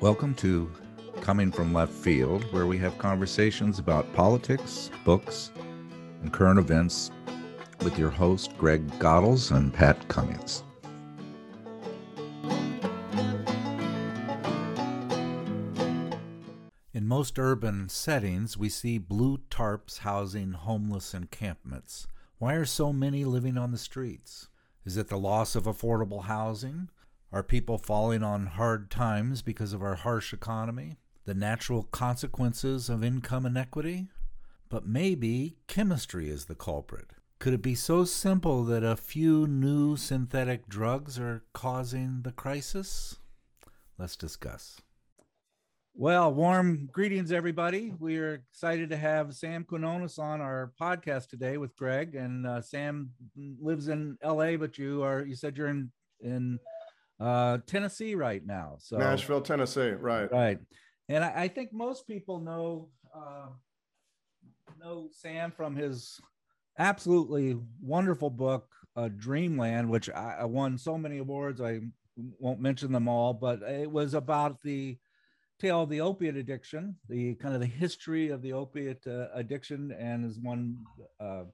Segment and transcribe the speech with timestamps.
[0.00, 0.70] Welcome to
[1.22, 5.50] Coming from Left Field, where we have conversations about politics, books,
[6.22, 7.10] and current events
[7.82, 10.62] with your host, Greg Godels and Pat Cummings.
[16.94, 22.06] In most urban settings, we see blue tarps housing homeless encampments.
[22.38, 24.46] Why are so many living on the streets?
[24.84, 26.88] Is it the loss of affordable housing?
[27.30, 30.96] Are people falling on hard times because of our harsh economy?
[31.26, 34.08] The natural consequences of income inequity?
[34.70, 37.10] But maybe chemistry is the culprit.
[37.38, 43.16] Could it be so simple that a few new synthetic drugs are causing the crisis?
[43.98, 44.80] Let's discuss.
[45.94, 47.92] Well, warm greetings, everybody.
[47.98, 52.14] We are excited to have Sam Quinones on our podcast today with Greg.
[52.14, 53.10] And uh, Sam
[53.60, 56.58] lives in LA, but you are you said you're in in
[57.20, 58.76] uh, Tennessee right now.
[58.78, 60.30] So Nashville, Tennessee, right?
[60.30, 60.58] Right.
[61.08, 63.48] And I, I think most people know uh,
[64.80, 66.20] know Sam from his
[66.78, 71.60] absolutely wonderful book, uh, Dreamland, which I, I won so many awards.
[71.60, 71.80] I
[72.16, 74.98] won't mention them all, but it was about the
[75.60, 79.92] tale of the opiate addiction, the kind of the history of the opiate uh, addiction,
[79.98, 80.78] and has won,
[81.20, 81.44] uh,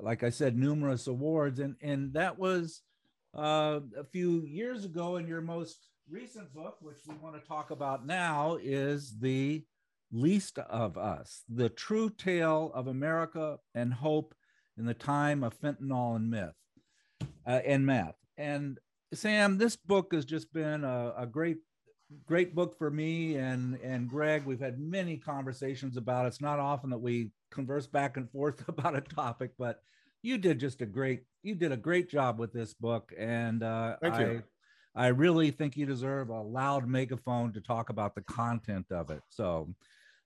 [0.00, 1.58] like I said, numerous awards.
[1.58, 2.82] And and that was
[3.36, 5.16] uh, a few years ago.
[5.16, 9.64] in your most recent book, which we want to talk about now, is the
[10.10, 14.34] least of us: the true tale of America and hope
[14.78, 16.54] in the time of fentanyl and myth
[17.46, 18.16] uh, and meth.
[18.36, 18.78] And
[19.12, 21.58] Sam, this book has just been a, a great
[22.24, 24.44] great book for me and and Greg.
[24.44, 26.28] We've had many conversations about it.
[26.28, 29.80] It's not often that we converse back and forth about a topic, but
[30.26, 33.96] you did just a great you did a great job with this book, and uh,
[34.02, 34.42] Thank I you.
[34.96, 39.22] I really think you deserve a loud megaphone to talk about the content of it.
[39.28, 39.72] So,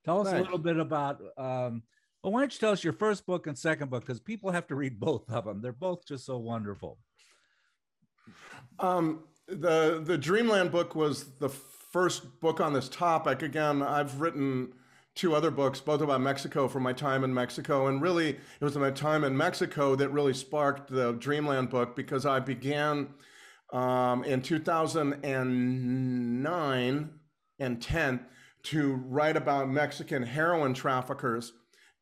[0.05, 1.21] tell us a little bit about.
[1.37, 1.83] Um,
[2.23, 4.67] well, why don't you tell us your first book and second book because people have
[4.69, 5.61] to read both of them.
[5.61, 6.99] They're both just so wonderful.
[8.79, 13.43] Um, the the Dreamland book was the first book on this topic.
[13.43, 14.73] Again, I've written
[15.15, 18.77] two other books, both about Mexico from my time in Mexico, and really it was
[18.77, 23.09] my time in Mexico that really sparked the Dreamland book because I began
[23.73, 27.11] um, in 2009
[27.59, 28.21] and 10
[28.63, 31.53] to write about Mexican heroin traffickers.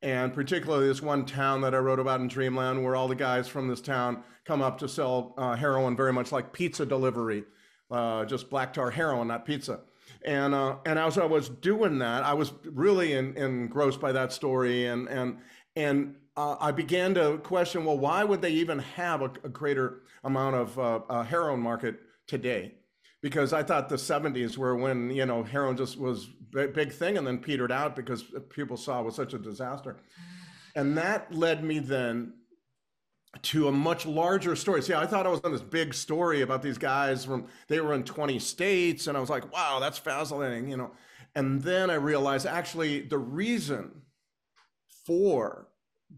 [0.00, 3.48] And particularly this one town that I wrote about in Dreamland, where all the guys
[3.48, 7.42] from this town come up to sell uh, heroin, very much like pizza delivery,
[7.90, 9.80] uh, just black tar heroin, not pizza.
[10.24, 14.32] And uh, and as I was doing that, I was really en- engrossed by that
[14.32, 15.38] story, and and
[15.76, 20.02] and uh, I began to question, well, why would they even have a, a greater
[20.24, 22.74] amount of uh, a heroin market today?
[23.20, 27.16] Because I thought the 70s were when you know heroin just was big, big thing,
[27.16, 29.96] and then petered out because people saw it was such a disaster,
[30.74, 32.34] and that led me then
[33.42, 34.82] to a much larger story.
[34.82, 37.94] See, I thought I was on this big story about these guys from they were
[37.94, 40.92] in 20 states, and I was like, wow, that's fascinating, you know.
[41.34, 44.02] And then I realized actually the reason
[45.06, 45.68] for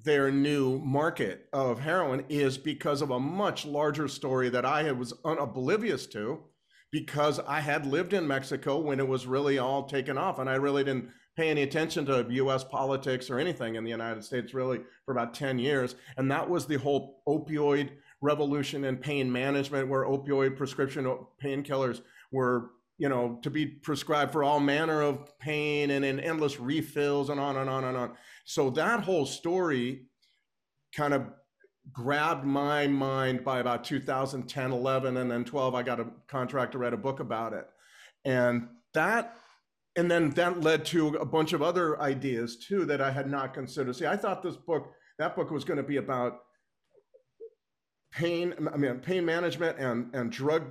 [0.02, 5.12] their new market of heroin is because of a much larger story that I was
[5.24, 6.44] unoblivious to
[6.92, 10.54] because I had lived in Mexico when it was really all taken off and I
[10.54, 14.80] really didn't pay any attention to US politics or anything in the United States really
[15.04, 15.94] for about 10 years.
[16.16, 21.04] And that was the whole opioid revolution in pain management where opioid prescription
[21.42, 26.60] painkillers were you know to be prescribed for all manner of pain and in endless
[26.60, 28.12] refills and on and on and on.
[28.44, 30.02] So that whole story
[30.94, 31.24] kind of
[31.92, 36.78] grabbed my mind by about 2010 11 and then 12 i got a contract to
[36.78, 37.66] write a book about it.
[38.24, 39.34] And that
[40.00, 43.52] and then that led to a bunch of other ideas too that i had not
[43.52, 43.94] considered.
[43.94, 46.40] See i thought this book that book was going to be about
[48.10, 50.64] pain i mean pain management and and drug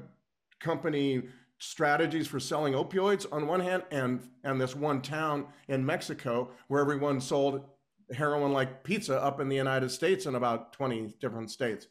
[0.60, 1.22] company
[1.60, 6.82] strategies for selling opioids on one hand and and this one town in mexico where
[6.82, 7.64] everyone sold
[8.12, 11.88] heroin like pizza up in the united states in about 20 different states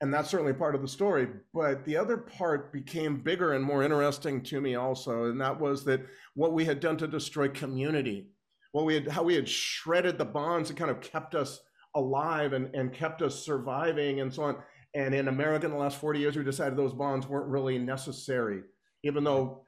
[0.00, 3.82] and that's certainly part of the story but the other part became bigger and more
[3.82, 6.00] interesting to me also and that was that
[6.34, 8.28] what we had done to destroy community
[8.72, 11.60] what we had how we had shredded the bonds that kind of kept us
[11.94, 14.56] alive and, and kept us surviving and so on.
[14.94, 18.62] And in america in the last 40 years we decided those bonds weren't really necessary
[19.02, 19.64] even though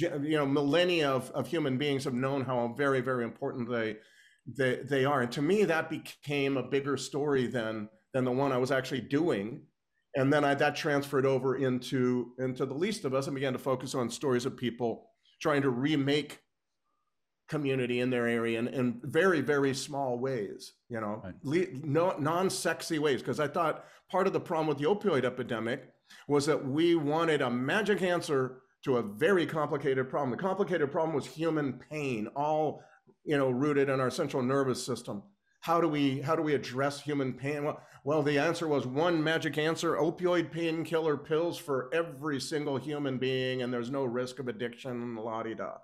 [0.00, 3.96] you know millennia of, of human beings have known how very very important they
[4.46, 5.22] they, they are.
[5.22, 9.00] And to me that became a bigger story than than the one i was actually
[9.00, 9.62] doing
[10.16, 13.58] and then I, that transferred over into into the least of us and began to
[13.58, 16.40] focus on stories of people trying to remake
[17.48, 21.22] community in their area in, in very very small ways you know?
[21.44, 21.84] Right.
[21.84, 25.90] no, non-sexy ways because i thought part of the problem with the opioid epidemic
[26.28, 30.30] was that we wanted a magic answer to a very complicated problem.
[30.30, 32.82] The complicated problem was human pain all
[33.24, 35.22] you know rooted in our central nervous system.
[35.60, 37.64] How do we how do we address human pain?
[37.64, 43.18] Well, well the answer was one magic answer opioid painkiller pills for every single human
[43.18, 45.74] being and there's no risk of addiction la di da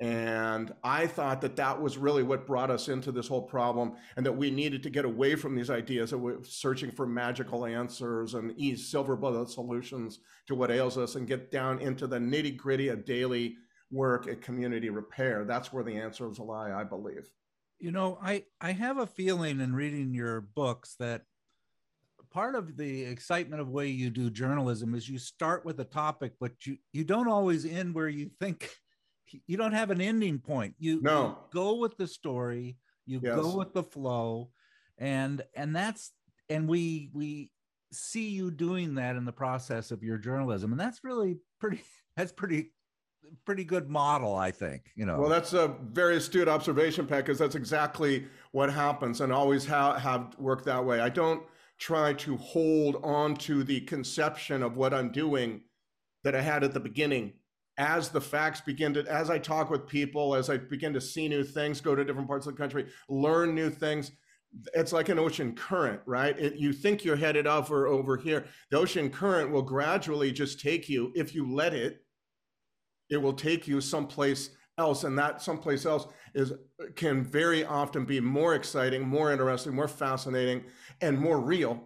[0.00, 4.24] and I thought that that was really what brought us into this whole problem, and
[4.24, 8.52] that we needed to get away from these ideas of searching for magical answers and
[8.56, 12.88] ease silver bullet solutions to what ails us, and get down into the nitty gritty
[12.88, 13.56] of daily
[13.90, 15.44] work at community repair.
[15.44, 17.28] That's where the answers lie, I believe.
[17.80, 21.22] You know, I I have a feeling in reading your books that
[22.30, 26.32] part of the excitement of way you do journalism is you start with a topic,
[26.40, 28.70] but you you don't always end where you think
[29.46, 30.74] you don't have an ending point.
[30.78, 31.26] You, no.
[31.26, 32.76] you go with the story,
[33.06, 33.36] you yes.
[33.36, 34.50] go with the flow,
[34.98, 36.12] and and that's
[36.48, 37.50] and we we
[37.92, 41.82] see you doing that in the process of your journalism, and that's really pretty.
[42.16, 42.72] That's pretty
[43.44, 44.90] pretty good model, I think.
[44.96, 45.20] You know.
[45.20, 49.96] Well, that's a very astute observation, Pat, because that's exactly what happens, and always ha-
[49.96, 50.98] have worked that way.
[50.98, 51.44] I don't
[51.78, 55.62] try to hold on to the conception of what I'm doing
[56.24, 57.34] that I had at the beginning
[57.78, 61.28] as the facts begin to, as I talk with people, as I begin to see
[61.28, 64.10] new things, go to different parts of the country, learn new things,
[64.74, 66.36] it's like an ocean current, right?
[66.38, 68.46] It, you think you're headed or over here.
[68.70, 72.02] The ocean current will gradually just take you, if you let it,
[73.10, 75.04] it will take you someplace else.
[75.04, 76.52] And that someplace else is
[76.94, 80.64] can very often be more exciting, more interesting, more fascinating,
[81.00, 81.82] and more real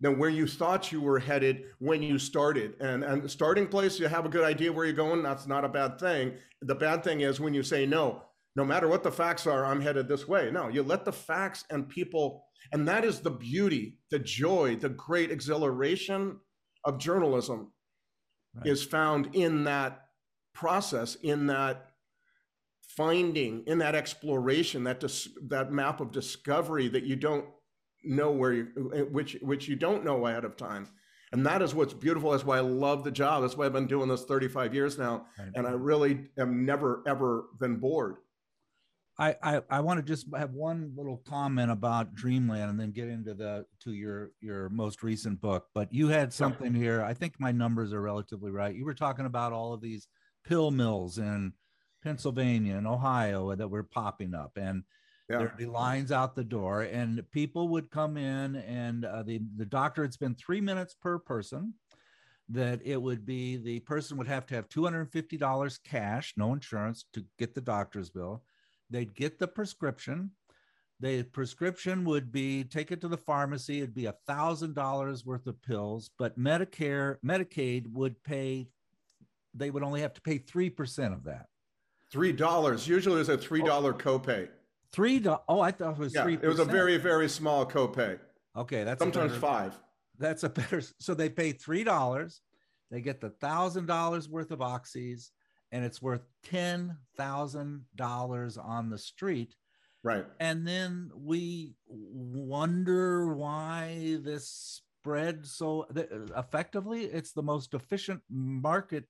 [0.00, 2.74] than where you thought you were headed when you started.
[2.80, 5.22] And and starting place, you have a good idea where you're going.
[5.22, 6.34] That's not a bad thing.
[6.62, 8.22] The bad thing is when you say no,
[8.56, 10.50] no matter what the facts are, I'm headed this way.
[10.50, 14.88] No, you let the facts and people, and that is the beauty, the joy, the
[14.88, 16.38] great exhilaration
[16.84, 17.72] of journalism
[18.54, 18.66] right.
[18.66, 20.06] is found in that
[20.54, 21.87] process, in that
[22.88, 27.44] finding, in that exploration, that dis- that map of discovery that you don't
[28.04, 28.64] know where you
[29.10, 30.88] which which you don't know ahead of time.
[31.30, 32.30] And that is what's beautiful.
[32.30, 33.42] That's why i love the job.
[33.42, 35.26] That's why i've been doing this 35 years now.
[35.54, 38.16] And i really am never ever been bored.
[39.20, 43.08] I, I, I want to just have one little comment about Dreamland and then get
[43.08, 45.66] into the to your your most recent book.
[45.74, 47.02] But you had something here.
[47.02, 48.74] I think my numbers are relatively right.
[48.74, 50.06] You were talking about all of these
[50.44, 51.52] pill mills in
[52.02, 54.84] Pennsylvania and Ohio that were popping up, and
[55.28, 55.38] yeah.
[55.38, 59.66] There'd be lines out the door, and people would come in, and uh, the the
[59.66, 60.00] doctor.
[60.00, 61.74] had spent three minutes per person.
[62.48, 65.76] That it would be the person would have to have two hundred and fifty dollars
[65.76, 68.42] cash, no insurance, to get the doctor's bill.
[68.88, 70.30] They'd get the prescription.
[70.98, 73.78] The prescription would be take it to the pharmacy.
[73.78, 78.68] It'd be a thousand dollars worth of pills, but Medicare, Medicaid would pay.
[79.52, 81.48] They would only have to pay three percent of that.
[82.10, 82.88] Three dollars.
[82.88, 83.98] Usually, there's a three dollar oh.
[83.98, 84.48] copay.
[84.92, 85.42] Three dollars.
[85.48, 86.34] Oh, I thought it was three.
[86.34, 88.18] It was a very, very small copay.
[88.56, 89.80] Okay, that's sometimes better, five.
[90.18, 90.82] That's a better.
[90.98, 92.40] So they pay three dollars.
[92.90, 95.30] They get the thousand dollars worth of oxys,
[95.70, 99.54] and it's worth ten thousand dollars on the street.
[100.02, 100.24] Right.
[100.40, 105.86] And then we wonder why this spread so
[106.36, 107.04] effectively.
[107.04, 109.04] It's the most efficient market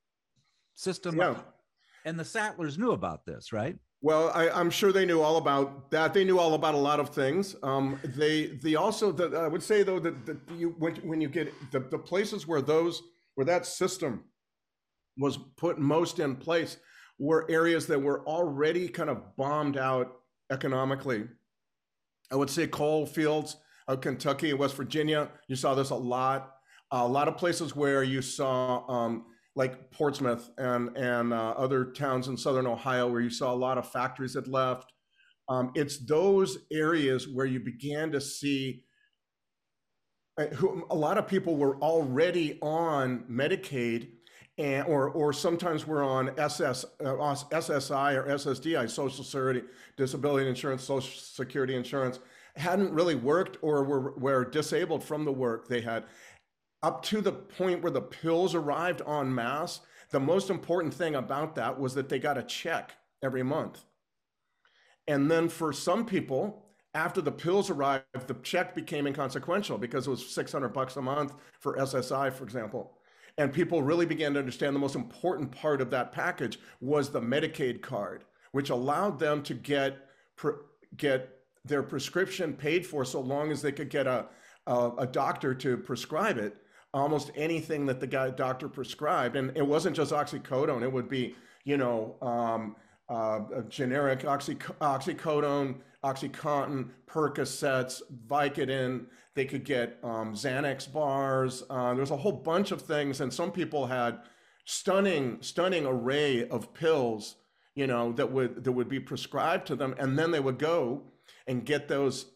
[0.75, 1.17] system.
[1.17, 1.37] Yeah.
[2.09, 3.77] And the Sacklers knew about this, right?
[4.01, 6.15] Well, I, am sure they knew all about that.
[6.15, 7.55] They knew all about a lot of things.
[7.63, 11.29] Um, they they also the, I would say though that, that you when, when you
[11.29, 13.03] get the, the places where those
[13.35, 14.25] where that system
[15.19, 16.79] was put most in place
[17.19, 21.25] were areas that were already kind of bombed out economically.
[22.33, 25.29] I would say coal fields of Kentucky and West Virginia.
[25.47, 26.55] You saw this a lot.
[26.91, 29.27] a lot of places where you saw um,
[29.59, 33.77] like Portsmouth and and uh, other towns in southern Ohio where you saw a lot
[33.77, 34.93] of factories that left.
[35.49, 38.85] Um, it's those areas where you began to see
[40.39, 44.11] uh, who, a lot of people were already on Medicaid
[44.59, 47.15] and or or sometimes we're on SS, uh,
[47.51, 49.63] SSI or SSDI, Social Security
[49.97, 52.21] Disability Insurance, Social Security Insurance,
[52.55, 56.05] hadn't really worked or were, were disabled from the work they had
[56.83, 59.81] up to the point where the pills arrived en masse,
[60.11, 62.93] the most important thing about that was that they got a check
[63.23, 63.85] every month.
[65.07, 70.11] And then for some people, after the pills arrived, the check became inconsequential because it
[70.11, 72.95] was 600 bucks a month for SSI, for example.
[73.39, 77.21] and people really began to understand the most important part of that package was the
[77.21, 79.99] Medicaid card, which allowed them to get
[80.97, 81.31] get
[81.65, 84.27] their prescription paid for so long as they could get a
[84.67, 86.57] a, a doctor to prescribe it.
[86.99, 91.35] Almost anything that the guy doctor prescribed, and it wasn't just oxycodone; it would be
[91.65, 92.77] you know um,
[93.09, 99.07] uh, generic oxy, oxycodone, OxyContin, Percocets, Vicodin.
[99.35, 101.63] They could get um, Xanax bars.
[101.71, 104.21] Uh, there was a whole bunch of things, and some people had
[104.65, 107.37] stunning, stunning array of pills,
[107.75, 111.03] you know, that would that would be prescribed to them, and then they would go
[111.47, 112.27] and get those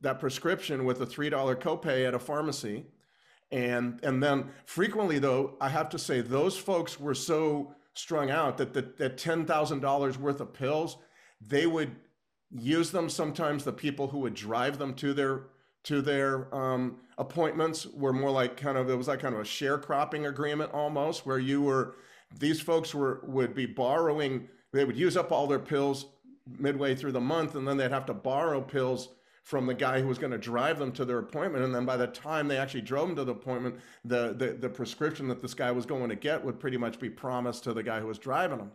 [0.00, 2.86] that prescription with a three dollar copay at a pharmacy,
[3.52, 8.58] and and then frequently though I have to say those folks were so strung out
[8.58, 10.96] that that, that ten thousand dollars worth of pills
[11.46, 11.96] they would
[12.50, 13.64] use them sometimes.
[13.64, 15.42] The people who would drive them to their
[15.84, 19.44] to their um, appointments were more like kind of it was like kind of a
[19.44, 21.96] sharecropping agreement almost where you were
[22.38, 26.06] these folks were would be borrowing they would use up all their pills
[26.58, 29.08] midway through the month and then they'd have to borrow pills
[29.42, 31.96] from the guy who was going to drive them to their appointment and then by
[31.96, 35.54] the time they actually drove them to the appointment the, the the prescription that this
[35.54, 38.18] guy was going to get would pretty much be promised to the guy who was
[38.18, 38.70] driving them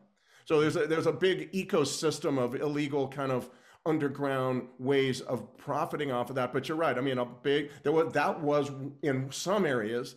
[0.45, 3.49] so there's a, there's a big ecosystem of illegal kind of
[3.85, 6.53] underground ways of profiting off of that.
[6.53, 6.97] But you're right.
[6.97, 10.15] I mean, a big there was that was in some areas.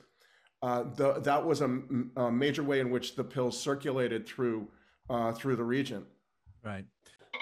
[0.60, 1.80] Uh, the, that was a,
[2.16, 4.66] a, major way in which the pills circulated through
[5.08, 6.04] uh, through the region.
[6.64, 6.84] Right.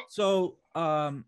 [0.08, 1.24] So um,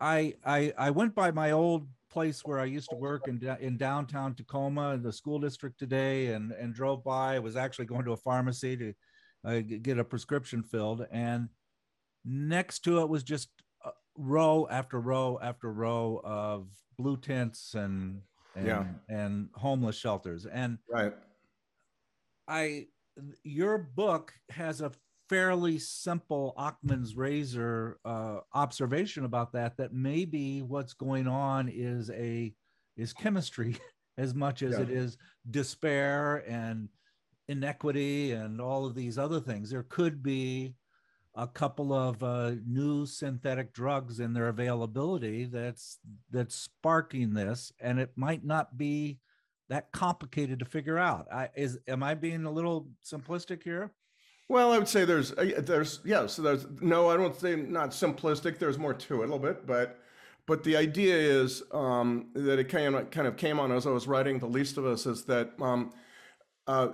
[0.00, 3.76] I I I went by my old place where I used to work in in
[3.76, 7.36] downtown Tacoma in the school district today, and and drove by.
[7.36, 8.94] I was actually going to a pharmacy to
[9.44, 11.48] uh, get a prescription filled, and
[12.24, 13.48] Next to it was just
[14.16, 18.20] row after row after row of blue tents and
[18.54, 18.84] and, yeah.
[19.08, 20.44] and homeless shelters.
[20.44, 21.14] And right,
[22.46, 22.88] I
[23.44, 24.92] your book has a
[25.28, 29.76] fairly simple Occam's razor uh, observation about that.
[29.76, 32.52] That maybe what's going on is a
[32.96, 33.76] is chemistry
[34.18, 34.82] as much as yeah.
[34.82, 35.16] it is
[35.50, 36.88] despair and
[37.48, 39.70] inequity and all of these other things.
[39.70, 40.74] There could be
[41.38, 45.98] a couple of uh, new synthetic drugs and their availability that's
[46.30, 49.18] that's sparking this and it might not be
[49.68, 53.92] that complicated to figure out I, is am i being a little simplistic here
[54.48, 57.90] well i would say there's uh, there's yeah so there's no i don't say not
[57.90, 59.98] simplistic there's more to it a little bit but
[60.46, 63.90] but the idea is um, that it kind of, kind of came on as i
[63.90, 65.92] was writing the least of us is that um,
[66.68, 66.92] uh,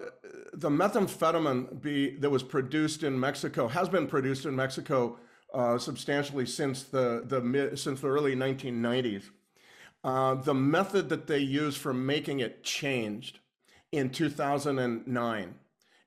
[0.53, 5.19] the methamphetamine be, that was produced in Mexico has been produced in Mexico
[5.53, 9.31] uh, substantially since the, the mid, since the early 1990s.
[10.05, 13.41] Uh, the method that they used for making it changed
[13.91, 15.55] in 2009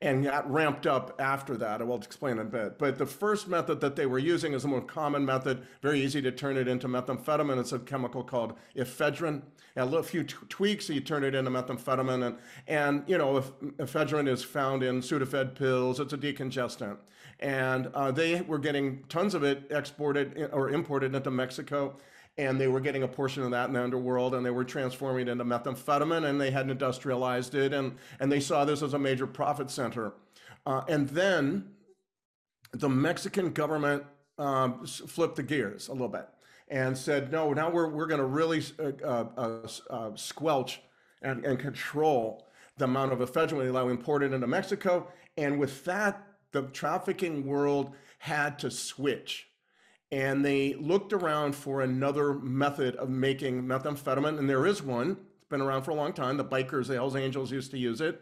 [0.01, 1.81] and got ramped up after that.
[1.81, 2.77] I will explain in a bit.
[2.77, 6.21] But the first method that they were using is a more common method, very easy
[6.21, 7.59] to turn it into methamphetamine.
[7.59, 9.41] It's a chemical called ephedrine.
[9.75, 12.27] And a few tweaks, you turn it into methamphetamine.
[12.27, 12.37] And,
[12.67, 13.41] and you know,
[13.79, 15.99] ephedrine is found in Sudafed pills.
[15.99, 16.97] It's a decongestant.
[17.39, 21.95] And uh, they were getting tons of it exported or imported into Mexico
[22.37, 25.27] and they were getting a portion of that in the underworld and they were transforming
[25.27, 28.99] it into methamphetamine and they had industrialized it and, and they saw this as a
[28.99, 30.13] major profit center.
[30.65, 31.71] Uh, and then
[32.73, 34.03] the Mexican government
[34.37, 36.27] um, flipped the gears a little bit
[36.67, 40.81] and said, no, now we're, we're going to really uh, uh, uh, uh, squelch
[41.21, 42.45] and, and control
[42.77, 45.07] the amount of ephedrine we allow imported into Mexico.
[45.37, 49.46] And with that, the trafficking world had to switch
[50.11, 55.11] and they looked around for another method of making methamphetamine, and there is one.
[55.11, 56.37] It's been around for a long time.
[56.37, 58.21] The bikers, the Hells Angels, used to use it,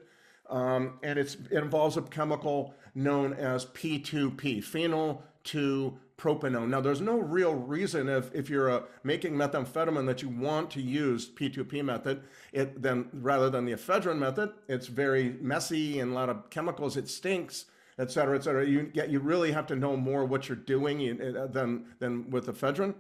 [0.50, 6.70] um, and it involves a chemical known as P2P, phenyl 2 propanone.
[6.70, 10.82] Now, there's no real reason if, if you're uh, making methamphetamine that you want to
[10.82, 12.24] use P2P method,
[12.54, 14.52] it then rather than the ephedrine method.
[14.68, 16.96] It's very messy and a lot of chemicals.
[16.96, 17.66] It stinks
[18.00, 18.66] et cetera, et cetera.
[18.66, 22.48] You, yeah, you really have to know more what you're doing uh, than, than with
[22.48, 22.96] ephedrine.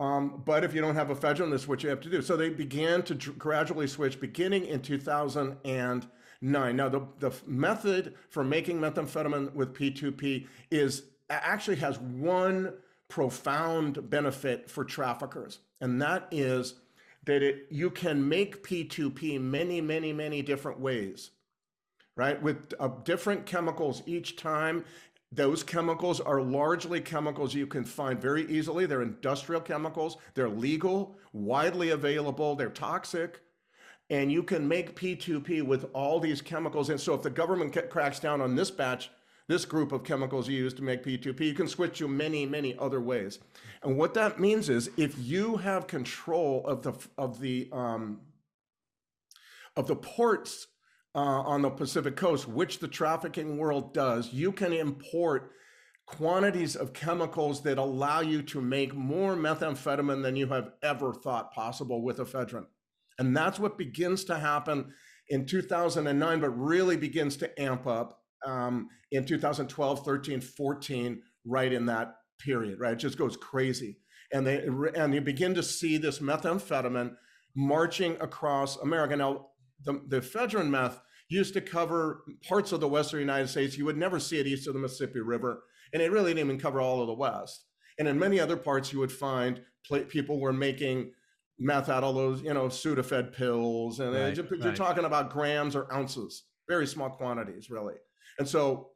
[0.00, 2.20] Um, but if you don't have ephedrine, this is what you have to do.
[2.22, 6.76] So they began to gradually switch beginning in 2009.
[6.76, 12.74] Now, the, the method for making methamphetamine with P2P is actually has one
[13.08, 16.74] profound benefit for traffickers, and that is
[17.24, 21.30] that it, you can make P2P many, many, many different ways
[22.16, 22.40] right?
[22.42, 24.84] With uh, different chemicals each time.
[25.32, 28.86] Those chemicals are largely chemicals you can find very easily.
[28.86, 30.16] They're industrial chemicals.
[30.34, 32.54] They're legal, widely available.
[32.54, 33.40] They're toxic.
[34.10, 36.90] and you can make P2P with all these chemicals.
[36.90, 39.10] And so if the government cracks down on this batch,
[39.48, 43.00] this group of chemicals used to make P2P, you can switch to many, many other
[43.00, 43.38] ways.
[43.82, 48.20] And what that means is if you have control of the of the um,
[49.76, 50.68] of the ports
[51.14, 55.52] uh, on the Pacific coast, which the trafficking world does, you can import
[56.06, 61.52] quantities of chemicals that allow you to make more methamphetamine than you have ever thought
[61.52, 62.66] possible with ephedrine.
[63.18, 64.92] And that's what begins to happen
[65.28, 71.86] in 2009, but really begins to amp up um, in 2012, 13, 14, right in
[71.86, 72.92] that period, right?
[72.92, 73.98] It just goes crazy.
[74.32, 74.66] And they
[74.96, 77.14] and you begin to see this methamphetamine
[77.54, 79.16] marching across America.
[79.16, 79.48] Now,
[79.82, 83.76] the, the ephedrine meth used to cover parts of the western United States.
[83.76, 86.60] You would never see it east of the Mississippi River, and it really didn't even
[86.60, 87.66] cover all of the West.
[87.98, 89.60] And in many other parts, you would find
[90.08, 91.12] people were making
[91.58, 95.76] meth out of those, you know, Sudafed pills, and uh, right, you're, talking about grams
[95.76, 97.94] or ounces, very small quantities, really.
[98.38, 98.90] And so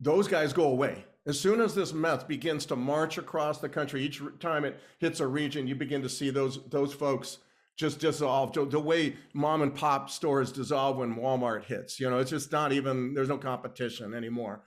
[0.00, 1.04] those guys go away.
[1.26, 5.20] As soon as this meth begins to march across the country, each time it hits
[5.20, 7.38] a region, you begin to see those those folks
[7.76, 8.52] just dissolve.
[8.52, 11.98] The way mom and pop stores dissolve when Walmart hits.
[11.98, 13.14] You know, it's just not even.
[13.14, 14.64] There's no competition anymore.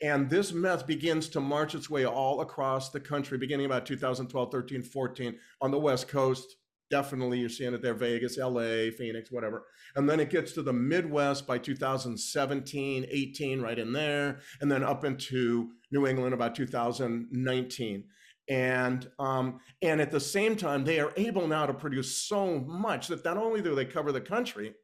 [0.00, 4.52] And this meth begins to march its way all across the country, beginning about 2012,
[4.52, 6.56] 13, 14 on the West Coast.
[6.90, 9.64] Definitely, you're seeing it there Vegas, LA, Phoenix, whatever.
[9.96, 14.38] And then it gets to the Midwest by 2017, 18, right in there.
[14.60, 18.04] And then up into New England about 2019
[18.48, 23.08] and um, and at the same time they are able now to produce so much
[23.08, 24.74] that not only do they cover the country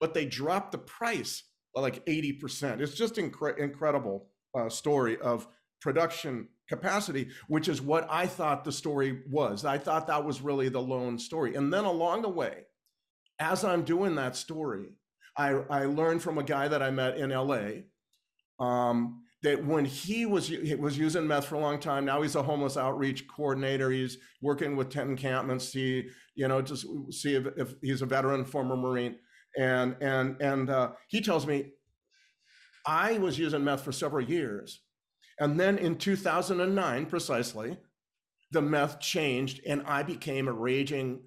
[0.00, 1.42] but they drop the price
[1.74, 5.46] by like 80% it's just incre- incredible uh, story of
[5.80, 9.64] production capacity, which is what I thought the story was.
[9.64, 11.56] I thought that was really the lone story.
[11.56, 12.64] And then along the way,
[13.38, 14.92] as I'm doing that story,
[15.36, 17.82] I, I learned from a guy that I met in LA
[18.64, 22.36] um, that when he was he was using meth for a long time, now he's
[22.36, 23.90] a homeless outreach coordinator.
[23.90, 25.72] He's working with tent encampments.
[25.72, 29.16] He, you know, just see if, if he's a veteran, former Marine.
[29.58, 31.72] And and and uh, he tells me
[32.86, 34.80] I was using meth for several years.
[35.38, 37.78] And then in 2009, precisely,
[38.52, 41.20] the meth changed and I became a raging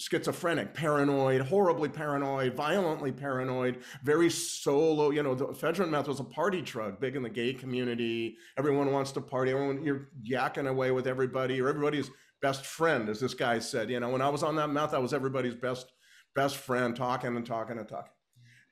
[0.00, 5.10] schizophrenic, paranoid, horribly paranoid, violently paranoid, very solo.
[5.10, 8.38] You know, the ephedrine meth was a party drug, big in the gay community.
[8.56, 9.50] Everyone wants to party.
[9.50, 12.10] Everyone, you're yakking away with everybody, or everybody's
[12.40, 13.90] best friend, as this guy said.
[13.90, 15.92] You know, when I was on that meth, I was everybody's best
[16.34, 18.12] best friend, talking and talking and talking.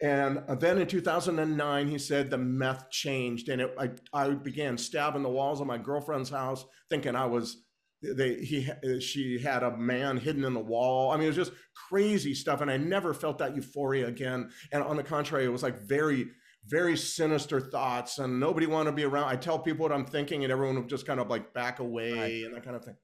[0.00, 5.24] And then in 2009, he said the meth changed, and it, I, I began stabbing
[5.24, 7.64] the walls of my girlfriend's house, thinking I was
[8.02, 11.10] they he uh, she had a man hidden in the wall.
[11.10, 11.52] I mean, it was just
[11.88, 14.50] crazy stuff, and I never felt that euphoria again.
[14.72, 16.28] And on the contrary, it was like very
[16.68, 19.28] very sinister thoughts, and nobody wanted to be around.
[19.28, 22.12] I tell people what I'm thinking, and everyone would just kind of like back away
[22.12, 22.44] right.
[22.44, 22.96] and that kind of thing.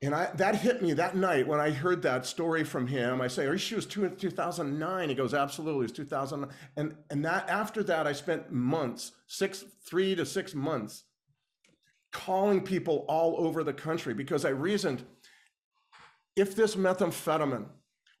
[0.00, 3.20] And I, that hit me that night when I heard that story from him.
[3.20, 6.56] I say, "Are you sure it was two, 2009?" He goes, "Absolutely, it was 2009."
[6.76, 11.04] And and that after that, I spent months, six, three to six months,
[12.12, 15.04] calling people all over the country because I reasoned,
[16.36, 17.66] if this methamphetamine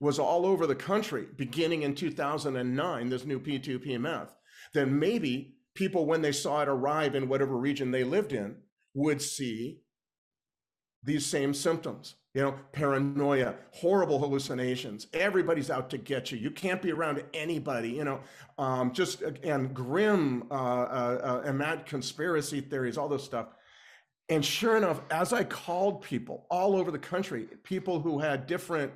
[0.00, 4.34] was all over the country beginning in 2009, this new P2P meth,
[4.74, 8.56] then maybe people, when they saw it arrive in whatever region they lived in,
[8.94, 9.80] would see
[11.02, 12.16] these same symptoms.
[12.34, 15.08] You know paranoia horrible hallucinations.
[15.12, 16.38] Everybody's out to get you.
[16.38, 18.20] You can't be around anybody you know.
[18.58, 23.48] Um, just and grim uh, uh, uh, and mad conspiracy theories all this stuff
[24.28, 28.92] and sure enough as i called people all over the country people who had different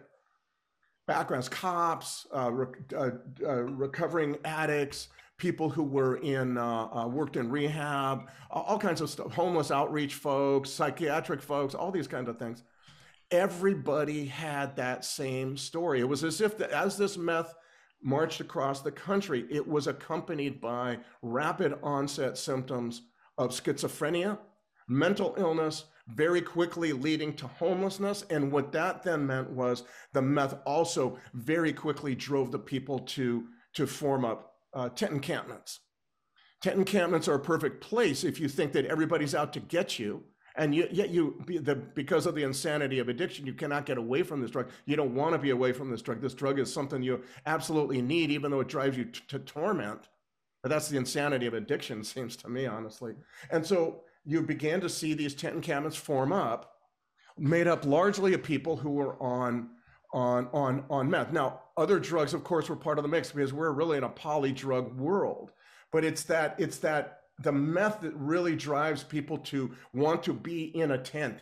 [1.06, 3.10] backgrounds cops uh, rec- uh,
[3.44, 5.08] uh, recovering addicts
[5.42, 10.14] people who were in uh, uh, worked in rehab, all kinds of stuff, homeless outreach
[10.14, 12.62] folks, psychiatric folks, all these kinds of things.
[13.32, 15.98] Everybody had that same story.
[15.98, 17.56] It was as if the, as this meth
[18.00, 23.02] marched across the country, it was accompanied by rapid onset symptoms
[23.36, 24.38] of schizophrenia,
[24.92, 28.24] mental illness, very quickly leading to homelessness.
[28.30, 33.46] And what that then meant was the meth also very quickly drove the people to,
[33.74, 35.80] to form up uh, tent encampments.
[36.60, 40.22] Tent encampments are a perfect place if you think that everybody's out to get you,
[40.56, 44.40] and yet you, the, because of the insanity of addiction, you cannot get away from
[44.40, 44.68] this drug.
[44.84, 46.20] You don't want to be away from this drug.
[46.20, 50.08] This drug is something you absolutely need, even though it drives you to torment.
[50.62, 53.14] But that's the insanity of addiction, seems to me, honestly.
[53.50, 56.74] And so you began to see these tent encampments form up,
[57.38, 59.70] made up largely of people who were on
[60.12, 61.32] on on on meth.
[61.32, 64.08] Now, other drugs, of course, were part of the mix because we're really in a
[64.08, 65.52] poly drug world.
[65.90, 70.64] But it's that it's that the meth that really drives people to want to be
[70.76, 71.38] in a tent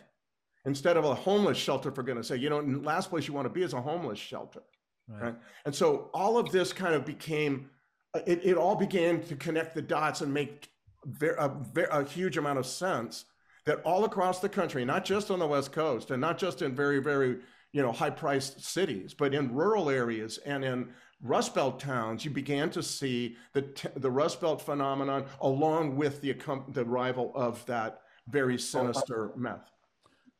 [0.65, 1.91] instead of a homeless shelter.
[1.91, 4.63] For goodness sake, you know, last place you want to be is a homeless shelter,
[5.07, 5.23] right?
[5.23, 5.35] right?
[5.65, 7.69] And so all of this kind of became.
[8.27, 10.69] It, it all began to connect the dots and make
[11.37, 11.51] a,
[11.91, 13.25] a huge amount of sense
[13.65, 16.75] that all across the country, not just on the West Coast and not just in
[16.75, 17.39] very, very
[17.73, 20.89] you know, high priced cities, but in rural areas and in
[21.21, 26.35] Rust Belt towns, you began to see the, the Rust Belt phenomenon along with the,
[26.69, 29.69] the arrival of that very sinister meth.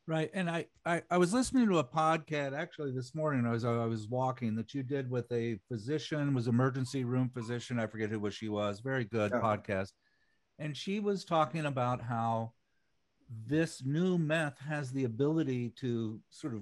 [0.08, 0.32] Right.
[0.34, 3.46] And I, I, I was listening to a podcast actually this morning.
[3.46, 7.80] I was I was walking that you did with a physician, was emergency room physician.
[7.80, 8.82] I forget who she was.
[8.82, 9.40] Very good yeah.
[9.40, 9.92] podcast.
[10.62, 12.54] And she was talking about how
[13.48, 16.62] this new meth has the ability to sort of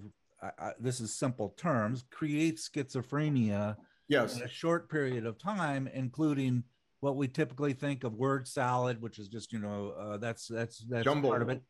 [0.79, 3.75] this is simple terms, create schizophrenia
[4.07, 4.37] yes.
[4.37, 6.63] in a short period of time, including
[7.01, 10.79] what we typically think of word salad, which is just you know uh, that's that's
[10.89, 11.31] that's jumbled.
[11.31, 11.61] part of it,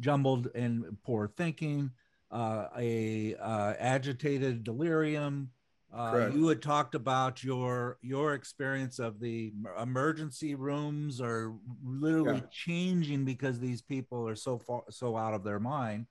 [0.00, 1.90] jumbled and poor thinking,
[2.30, 5.50] uh, a uh, agitated delirium.
[5.94, 11.54] Uh, you had talked about your your experience of the emergency rooms are
[11.84, 12.46] literally yeah.
[12.50, 16.06] changing because these people are so far so out of their mind,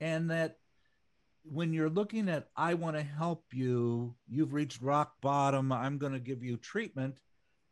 [0.00, 0.56] and that
[1.44, 6.12] when you're looking at i want to help you you've reached rock bottom i'm going
[6.12, 7.18] to give you treatment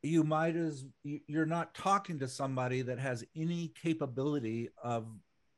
[0.02, 5.06] you might as you're not talking to somebody that has any capability of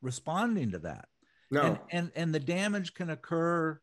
[0.00, 1.06] responding to that.
[1.50, 1.62] No.
[1.62, 3.80] And and, and the damage can occur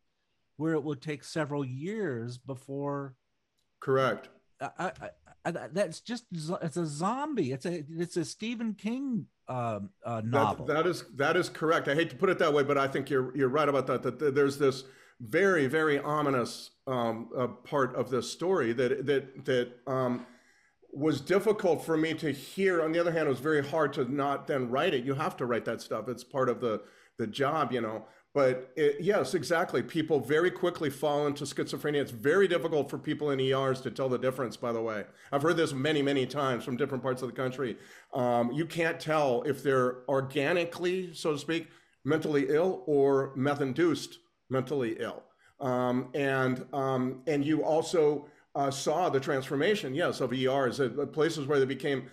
[0.59, 3.15] where it would take several years before
[3.79, 4.29] correct
[4.61, 5.09] I, I,
[5.45, 10.65] I, that's just it's a zombie it's a it's a stephen king uh, uh, novel.
[10.67, 11.87] That, that is that is correct.
[11.87, 14.03] I hate to put it that way, but I think you're you're right about that.
[14.03, 14.83] That, there's this
[15.19, 20.25] very very ominous um, uh, part of this story that that that um,
[20.93, 22.83] was difficult for me to hear.
[22.83, 25.03] On the other hand, it was very hard to not then write it.
[25.03, 26.07] You have to write that stuff.
[26.07, 26.83] It's part of the
[27.17, 28.05] the job, you know.
[28.33, 29.81] But it, yes, exactly.
[29.81, 31.95] People very quickly fall into schizophrenia.
[31.95, 35.05] It's very difficult for people in ERs to tell the difference, by the way.
[35.31, 37.77] I've heard this many, many times from different parts of the country.
[38.13, 41.69] Um, you can't tell if they're organically, so to speak,
[42.05, 45.23] mentally ill or meth induced mentally ill.
[45.59, 51.47] Um, and, um, and you also uh, saw the transformation, yes, of ERs, uh, places
[51.47, 52.09] where they became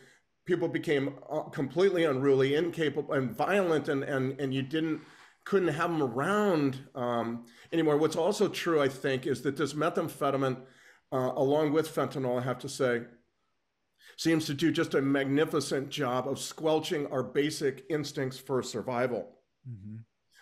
[0.47, 5.01] people became uh, completely unruly, incapable, and violent, and and and you didn't
[5.47, 7.97] couldn't have them around um, anymore.
[7.97, 10.61] What's also true, I think, is that this methamphetamine,
[11.13, 13.03] uh, along with fentanyl, I have to say,
[14.17, 19.39] seems to do just a magnificent job of squelching our basic instincts for survival.
[19.69, 19.99] Mm-hmm.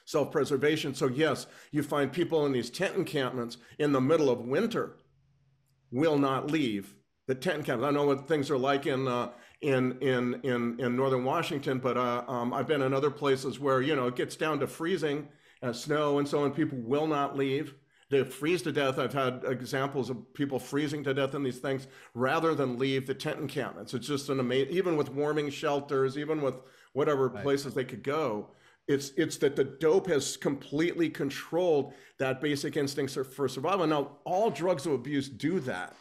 [0.06, 0.94] Self preservation.
[0.94, 4.96] So, yes, you find people in these tent encampments in the middle of winter
[5.90, 6.94] will not leave
[7.26, 7.88] the tent encampments.
[7.88, 11.96] I know what things are like in uh, in in in in northern Washington, but
[11.96, 15.28] uh, um, I've been in other places where you know it gets down to freezing,
[15.62, 16.52] uh, snow, and so on.
[16.52, 17.74] People will not leave.
[18.10, 18.98] They freeze to death.
[18.98, 23.14] I've had examples of people freezing to death in these things rather than leave the
[23.14, 23.94] tent encampments.
[23.94, 26.60] It's just an amazing, even with warming shelters, even with
[26.92, 27.42] whatever right.
[27.42, 28.50] places they could go.
[28.86, 33.86] It's it's that the dope has completely controlled that basic instincts for survival.
[33.86, 35.96] Now, all drugs of abuse do that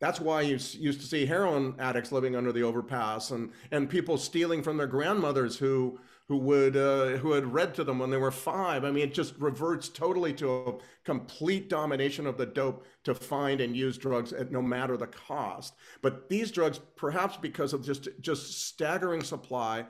[0.00, 4.18] that's why you used to see heroin addicts living under the overpass and, and people
[4.18, 8.16] stealing from their grandmothers who who would uh, who had read to them when they
[8.16, 8.84] were five.
[8.84, 10.72] I mean, it just reverts totally to a
[11.04, 15.74] complete domination of the dope to find and use drugs at no matter the cost.
[16.00, 19.84] But these drugs, perhaps because of just just staggering supply,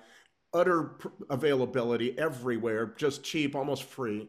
[0.52, 0.96] utter
[1.30, 4.28] availability everywhere, just cheap, almost free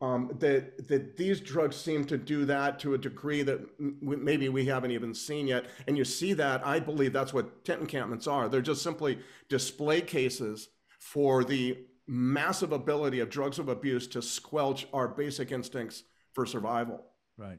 [0.00, 4.64] um, that that these drugs seem to do that to a degree that maybe we
[4.66, 5.66] haven't even seen yet.
[5.86, 8.48] And you see that I believe that's what tent encampments are.
[8.48, 14.86] They're just simply display cases for the massive ability of drugs of abuse to squelch
[14.92, 16.02] our basic instincts
[16.34, 17.04] for survival.
[17.38, 17.58] Right.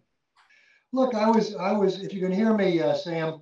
[0.91, 3.41] Look, I was I was if you can hear me, uh, Sam.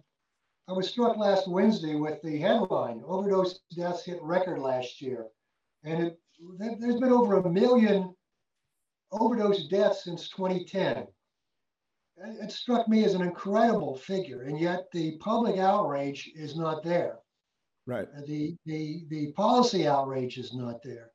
[0.70, 5.28] I was struck last Wednesday with the headline: overdose deaths hit record last year,
[5.84, 6.20] and it,
[6.80, 8.16] there's been over a million
[9.14, 11.08] overdose deaths since 2010.
[12.42, 17.20] It struck me as an incredible figure, and yet the public outrage is not there.
[17.86, 18.08] Right.
[18.26, 21.12] The the the policy outrage is not there.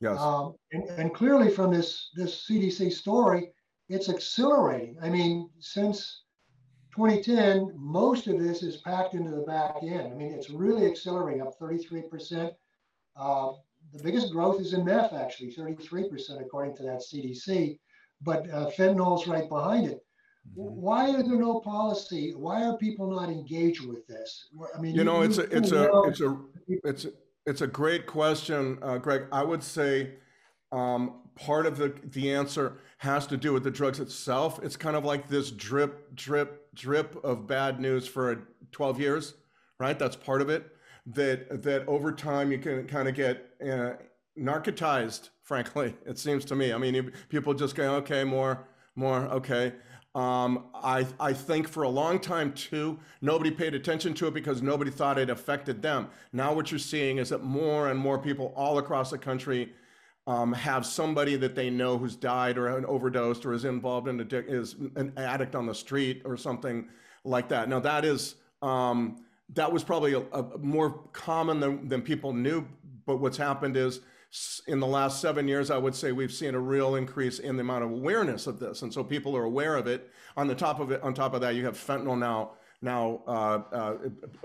[0.00, 0.20] Yes.
[0.20, 3.50] Um, and, and clearly from this this CDC story,
[3.88, 4.98] it's accelerating.
[5.02, 6.22] I mean, since
[6.94, 10.12] 2010, most of this is packed into the back end.
[10.12, 12.52] I mean, it's really accelerating, up 33%.
[13.16, 13.52] Uh,
[13.92, 17.78] the biggest growth is in meth, actually, 33% according to that CDC.
[18.22, 20.00] but uh, fentanyl's right behind it.
[20.56, 20.80] Mm-hmm.
[20.80, 22.32] Why is there no policy?
[22.34, 24.48] Why are people not engaged with this?
[24.74, 27.10] I mean, you know, it's a, it's a, it's a, it's a,
[27.46, 29.26] it's a great question, uh, Greg.
[29.32, 30.14] I would say
[30.72, 34.58] um, part of the the answer has to do with the drugs itself.
[34.62, 39.34] It's kind of like this drip, drip, drip of bad news for 12 years,
[39.78, 39.98] right?
[39.98, 40.66] That's part of it.
[41.06, 43.92] That that over time you can kind of get uh,
[44.38, 45.30] narcotized.
[45.42, 46.72] Frankly, it seems to me.
[46.72, 49.72] I mean, people just go, okay, more, more, okay.
[50.16, 54.62] Um, I, I think for a long time too, nobody paid attention to it because
[54.62, 56.08] nobody thought it affected them.
[56.32, 59.74] Now what you're seeing is that more and more people all across the country
[60.26, 64.50] um, have somebody that they know who's died or overdosed or is involved in addic-
[64.50, 66.88] is an addict on the street or something
[67.24, 67.68] like that.
[67.68, 69.18] Now that is um,
[69.54, 72.66] that was probably a, a more common than, than people knew.
[73.06, 74.00] But what's happened is
[74.66, 77.60] in the last seven years, I would say we've seen a real increase in the
[77.60, 80.10] amount of awareness of this, and so people are aware of it.
[80.36, 83.62] On the top of it, on top of that, you have fentanyl now now uh,
[83.72, 83.94] uh,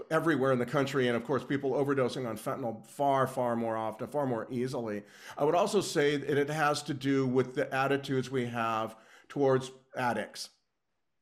[0.09, 4.07] everywhere in the country, and of course, people overdosing on fentanyl far, far more often,
[4.07, 5.03] far more easily.
[5.37, 8.95] I would also say that it has to do with the attitudes we have
[9.27, 10.49] towards addicts,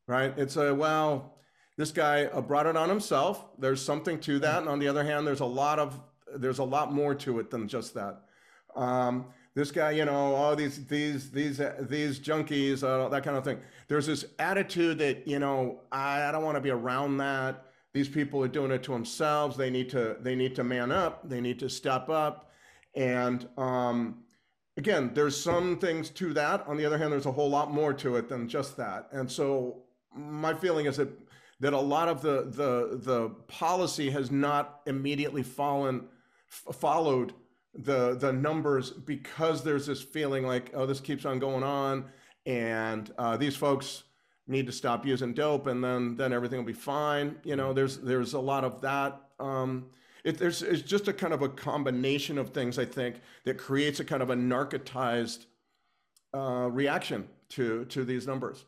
[0.07, 0.33] right?
[0.37, 1.38] It's a well,
[1.79, 3.45] this guy uh, brought it on himself.
[3.57, 5.97] There's something to that, and on the other hand, there's a lot of
[6.35, 8.23] there's a lot more to it than just that.
[8.75, 13.37] Um, this guy, you know, all these these these uh, these junkies, uh, that kind
[13.37, 13.61] of thing.
[13.87, 17.65] There's this attitude that you know I, I don't want to be around that.
[17.93, 19.55] These people are doing it to themselves.
[19.55, 21.29] They need to they need to man up.
[21.29, 22.51] They need to step up.
[22.93, 24.25] And um,
[24.75, 26.67] again, there's some things to that.
[26.67, 29.07] On the other hand, there's a whole lot more to it than just that.
[29.13, 31.09] And so my feeling is that
[31.59, 36.05] that a lot of the the the policy has not immediately fallen
[36.49, 37.33] followed
[37.73, 42.05] the the numbers because there's this feeling like oh this keeps on going on
[42.45, 44.03] and uh, these folks
[44.47, 47.35] need to stop using dope and then then everything will be fine.
[47.43, 49.85] You know there's there's a lot of that um,
[50.23, 53.99] it, there's it's just a kind of a combination of things i think that creates
[53.99, 55.45] a kind of a narcotized
[56.33, 58.65] uh, reaction to to these numbers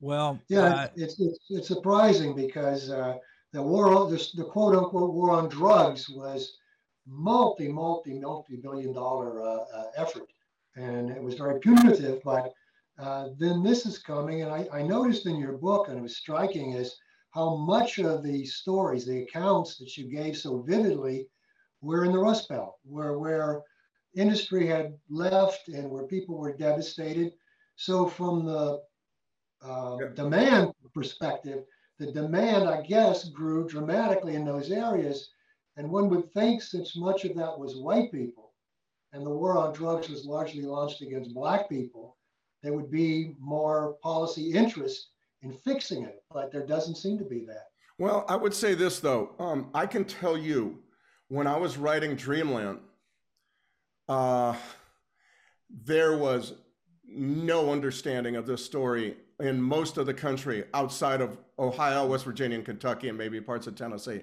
[0.00, 3.16] Well, Yeah, uh, it's, it's, it's surprising because uh,
[3.52, 6.56] the war, on the, the quote unquote war on drugs was
[7.06, 10.30] multi, multi, multi billion dollar uh, uh, effort.
[10.76, 12.52] And it was very punitive, but
[12.98, 14.42] uh, then this is coming.
[14.42, 16.96] And I, I noticed in your book, and it was striking, is
[17.30, 21.26] how much of the stories, the accounts that you gave so vividly
[21.80, 23.62] were in the Rust Belt, where, where
[24.14, 27.32] industry had left and where people were devastated.
[27.76, 28.82] So from the
[29.62, 30.08] uh, Yeah.
[30.14, 31.64] demand perspective,
[31.98, 35.30] the demand, I guess, grew dramatically in those areas.
[35.76, 38.52] And one would think since much of that was white people
[39.12, 42.16] and the war on drugs was largely launched against black people,
[42.62, 45.10] there would be more policy interest
[45.42, 46.22] in fixing it.
[46.30, 47.68] But there doesn't seem to be that.
[47.98, 49.34] Well, I would say this though.
[49.38, 50.82] Um, I can tell you,
[51.28, 52.80] when I was writing Dreamland,
[54.08, 54.56] uh,
[55.70, 56.54] there was
[57.06, 62.56] no understanding of this story in most of the country outside of Ohio, West Virginia,
[62.56, 64.22] and Kentucky, and maybe parts of Tennessee.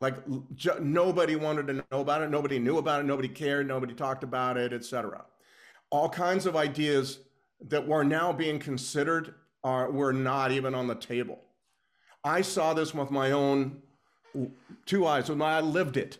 [0.00, 0.14] Like
[0.54, 2.30] j- nobody wanted to know about it.
[2.30, 3.04] Nobody knew about it.
[3.04, 3.68] Nobody cared.
[3.68, 5.26] Nobody talked about it, etc.
[5.90, 7.18] All kinds of ideas
[7.68, 11.40] that were now being considered are were not even on the table.
[12.24, 13.82] I saw this with my own
[14.86, 16.16] two eyes when I lived it.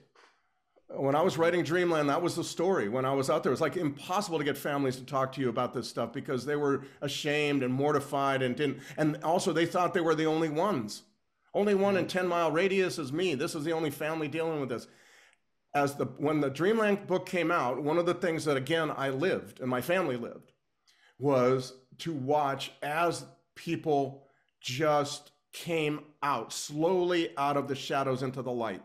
[0.90, 2.88] When I was writing Dreamland, that was the story.
[2.88, 5.40] When I was out there, it was like impossible to get families to talk to
[5.40, 8.78] you about this stuff because they were ashamed and mortified and didn't.
[8.96, 11.02] And also, they thought they were the only ones.
[11.54, 12.18] Only one in mm-hmm.
[12.18, 13.34] 10 mile radius is me.
[13.34, 14.86] This is the only family dealing with this.
[15.74, 19.10] As the when the Dreamland book came out, one of the things that again I
[19.10, 20.52] lived and my family lived
[21.18, 23.24] was to watch as
[23.54, 24.26] people
[24.60, 28.82] just came out slowly out of the shadows into the light.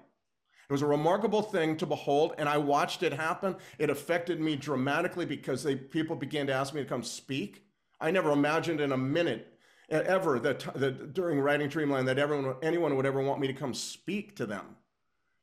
[0.69, 3.55] It was a remarkable thing to behold, and I watched it happen.
[3.77, 7.65] It affected me dramatically because they, people began to ask me to come speak.
[7.99, 9.53] I never imagined in a minute
[9.89, 13.73] ever that, that during writing Dreamland that everyone, anyone would ever want me to come
[13.73, 14.75] speak to them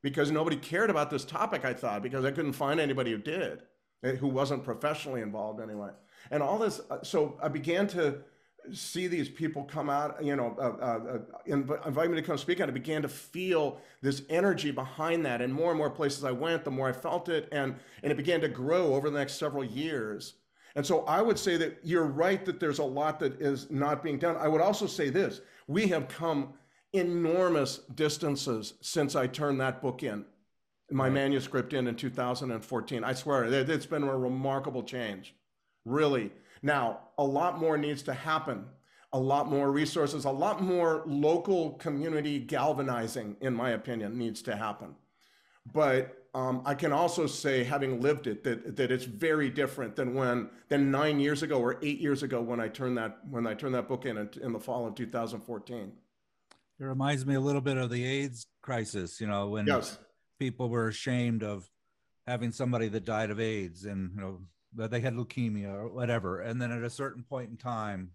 [0.02, 3.62] because nobody cared about this topic, I thought, because I couldn't find anybody who did,
[4.02, 5.90] eh, who wasn't professionally involved anyway.
[6.30, 8.22] And all this, uh, so I began to
[8.72, 11.18] see these people come out, you know, uh, uh, uh,
[11.48, 15.40] inv- invite me to come speak, and I began to feel this energy behind that.
[15.40, 18.16] And more and more places I went, the more I felt it, and and it
[18.16, 20.34] began to grow over the next several years.
[20.76, 24.02] And so I would say that you're right that there's a lot that is not
[24.02, 24.36] being done.
[24.36, 26.54] I would also say this: we have come
[26.92, 30.24] enormous distances since I turned that book in,
[30.90, 33.04] my manuscript in in 2014.
[33.04, 35.34] I swear, it- it's been a remarkable change,
[35.84, 36.32] really.
[36.62, 38.66] Now, a lot more needs to happen,
[39.12, 44.56] a lot more resources, a lot more local community galvanizing, in my opinion, needs to
[44.56, 44.94] happen.
[45.72, 50.14] But um, I can also say, having lived it, that that it's very different than
[50.14, 53.54] when than nine years ago or eight years ago when I turned that when I
[53.54, 55.92] turned that book in in the fall of 2014.
[56.78, 59.98] It reminds me a little bit of the AIDS crisis, you know, when yes.
[60.38, 61.68] people were ashamed of
[62.26, 64.40] having somebody that died of AIDS and you know
[64.76, 68.10] that they had leukemia or whatever, and then at a certain point in time.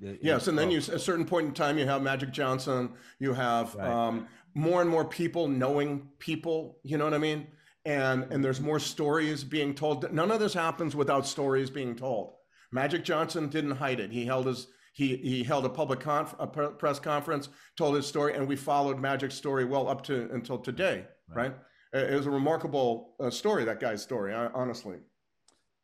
[0.00, 2.90] It, yes, and then you at a certain point in time you have Magic Johnson,
[3.18, 3.88] you have right.
[3.88, 6.78] um, more and more people knowing people.
[6.82, 7.46] You know what I mean?
[7.84, 10.12] And and there's more stories being told.
[10.12, 12.34] None of this happens without stories being told.
[12.72, 14.10] Magic Johnson didn't hide it.
[14.10, 18.34] He held his he he held a public conf, a press conference, told his story,
[18.34, 21.06] and we followed Magic's story well up to until today.
[21.28, 21.52] Right?
[21.92, 22.10] right?
[22.10, 23.64] It was a remarkable uh, story.
[23.64, 24.96] That guy's story, honestly.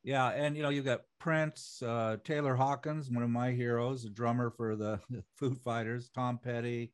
[0.05, 4.11] Yeah, and you know you've got Prince, uh, Taylor Hawkins, one of my heroes, a
[4.11, 5.01] drummer for the
[5.37, 6.93] Foo Fighters, Tom Petty,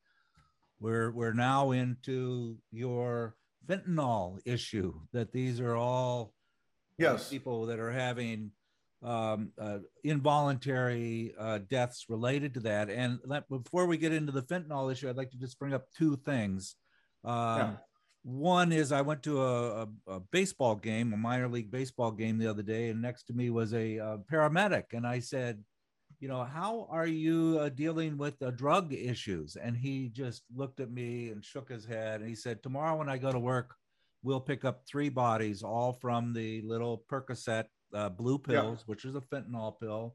[0.81, 3.37] we're we're now into your
[3.67, 4.95] fentanyl issue.
[5.13, 6.35] That these are all
[6.99, 8.51] yes people that are having
[9.03, 12.91] um, uh, involuntary uh, deaths related to that.
[12.91, 15.87] And let, before we get into the fentanyl issue, I'd like to just bring up
[15.97, 16.77] two things.
[17.23, 17.71] Um, yeah.
[18.25, 22.39] One is I went to a, a, a, baseball game, a minor league baseball game
[22.39, 25.63] the other day, and next to me was a, a paramedic, and I said,
[26.21, 29.57] you know, how are you uh, dealing with the drug issues?
[29.57, 32.21] And he just looked at me and shook his head.
[32.21, 33.75] And he said, Tomorrow when I go to work,
[34.23, 38.85] we'll pick up three bodies, all from the little Percocet uh, blue pills, yeah.
[38.87, 40.15] which is a fentanyl pill.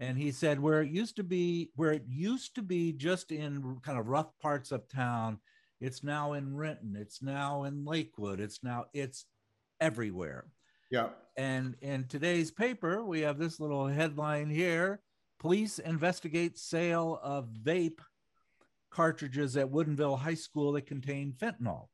[0.00, 3.78] And he said, where it used to be, where it used to be just in
[3.82, 5.38] kind of rough parts of town,
[5.80, 9.26] it's now in Renton, it's now in Lakewood, it's now, it's
[9.80, 10.46] everywhere.
[10.90, 11.08] Yeah.
[11.36, 15.00] And in today's paper, we have this little headline here
[15.38, 18.00] Police investigate sale of vape
[18.90, 21.88] cartridges at Woodinville High School that contain fentanyl.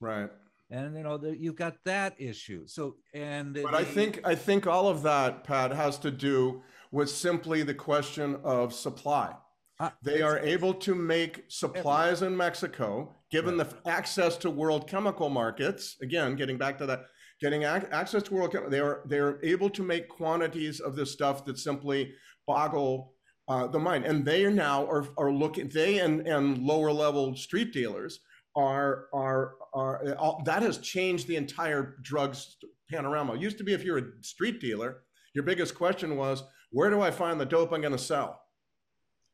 [0.00, 0.28] Right.
[0.70, 2.66] And you know the, you've got that issue.
[2.66, 6.62] So and but I think I think all of that, Pat, has to do
[6.92, 9.34] with simply the question of supply.
[9.78, 13.68] Uh, they are able to make supplies in Mexico, given right.
[13.68, 15.96] the access to world chemical markets.
[16.02, 17.06] Again, getting back to that,
[17.40, 21.12] getting ac- access to world, they are they are able to make quantities of this
[21.12, 22.12] stuff that simply
[22.46, 23.14] boggle
[23.48, 24.04] uh, the mind.
[24.04, 28.20] And they are now are, are looking, they and, and lower level street dealers
[28.56, 32.56] are, are, are all, that has changed the entire drugs
[32.90, 33.34] panorama.
[33.34, 35.02] It used to be if you're a street dealer,
[35.34, 38.39] your biggest question was, where do I find the dope I'm going to sell?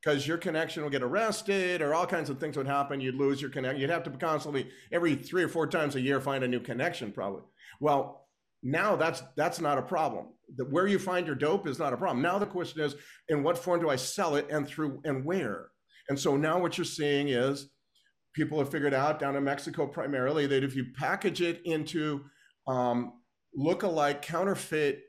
[0.02, 3.00] Because your connection will get arrested or all kinds of things would happen.
[3.00, 3.80] You'd lose your connection.
[3.80, 7.10] You'd have to constantly, every three or four times a year, find a new connection,
[7.10, 7.42] probably.
[7.80, 8.28] Well,
[8.62, 11.96] now that's that's not a problem the, where you find your dope is not a
[11.96, 12.22] problem.
[12.22, 12.94] Now the question is,
[13.28, 15.68] in what form do I sell it and through and where?
[16.08, 17.70] And so now what you're seeing is
[18.32, 22.24] people have figured out down in Mexico primarily that if you package it into
[22.66, 23.14] um,
[23.54, 25.02] look-alike counterfeit,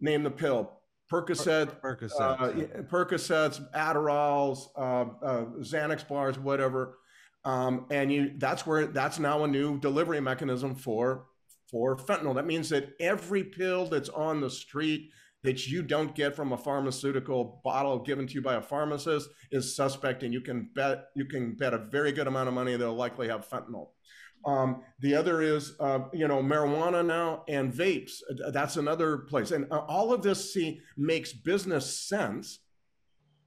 [0.00, 0.79] name the pill,
[1.10, 6.98] Percocet, Percocet, uh, Percocets, Adderalls, uh, uh, Xanax bars, whatever,
[7.44, 11.26] um, and you that's where that's now a new delivery mechanism for
[11.70, 12.34] for fentanyl.
[12.34, 15.10] That means that every pill that's on the street
[15.42, 19.74] that you don't get from a pharmaceutical bottle given to you by a pharmacist is
[19.74, 22.94] suspect, and you can bet you can bet a very good amount of money they'll
[22.94, 23.88] likely have fentanyl.
[24.44, 28.22] Um, the other is, uh, you know, marijuana now and vapes.
[28.52, 32.60] That's another place, and uh, all of this see makes business sense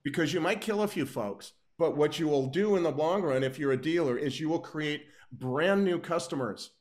[0.03, 3.23] because you might kill a few folks, but what you will do in the long
[3.23, 6.71] run, if you're a dealer, is you will create brand new customers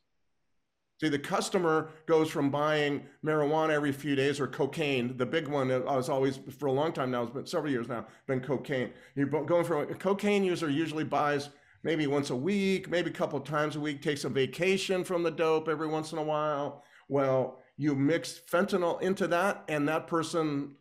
[1.03, 5.17] See, the customer goes from buying marijuana every few days or cocaine.
[5.17, 7.89] The big one I was always for a long time now, it's been several years
[7.89, 8.91] now, been cocaine.
[9.13, 11.49] You're going from a cocaine user usually buys
[11.83, 15.31] maybe once a week, maybe a couple times a week, takes a vacation from the
[15.31, 16.83] dope every once in a while.
[17.09, 20.75] Well, you mix fentanyl into that, and that person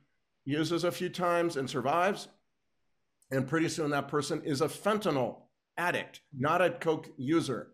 [0.44, 2.28] uses a few times and survives.
[3.30, 5.42] And pretty soon that person is a fentanyl
[5.76, 7.68] addict, not a coke user.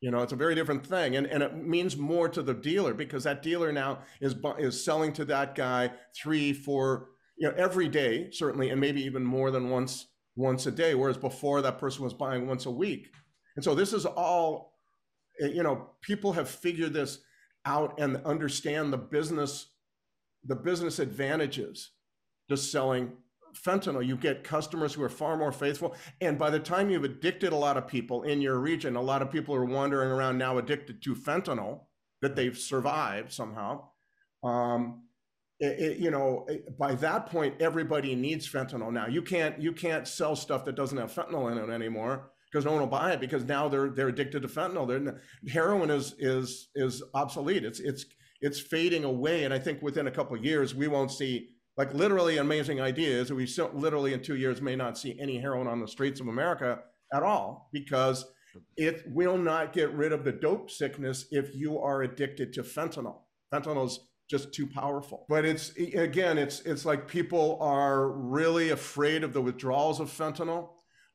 [0.00, 2.92] You know, it's a very different thing, and, and it means more to the dealer
[2.92, 7.88] because that dealer now is is selling to that guy three, four, you know, every
[7.88, 10.06] day certainly, and maybe even more than once
[10.36, 13.12] once a day, whereas before that person was buying once a week.
[13.56, 14.74] And so this is all,
[15.40, 17.20] eh, you know, people have figured this
[17.64, 19.66] out and understand the business,
[20.44, 21.90] the business advantages
[22.48, 23.12] to selling
[23.54, 25.94] fentanyl, you get customers who are far more faithful.
[26.20, 29.22] And by the time you've addicted a lot of people in your region, a lot
[29.22, 31.82] of people are wandering around now addicted to fentanyl
[32.20, 33.88] that they've survived somehow.
[34.42, 35.04] Um,
[35.64, 36.46] it, you know,
[36.78, 39.06] by that point, everybody needs fentanyl now.
[39.06, 42.72] You can't you can't sell stuff that doesn't have fentanyl in it anymore because no
[42.72, 44.86] one will buy it because now they're they're addicted to fentanyl.
[44.86, 47.64] They're, heroin is is is obsolete.
[47.64, 48.06] It's it's
[48.40, 52.38] it's fading away, and I think within a couple years we won't see like literally
[52.38, 53.32] amazing ideas.
[53.32, 56.28] We still, literally in two years may not see any heroin on the streets of
[56.28, 56.80] America
[57.12, 58.24] at all because
[58.76, 63.22] it will not get rid of the dope sickness if you are addicted to fentanyl.
[63.52, 63.98] Fentanyl is
[64.28, 65.26] just too powerful.
[65.28, 70.70] But it's again, it's it's like people are really afraid of the withdrawals of fentanyl.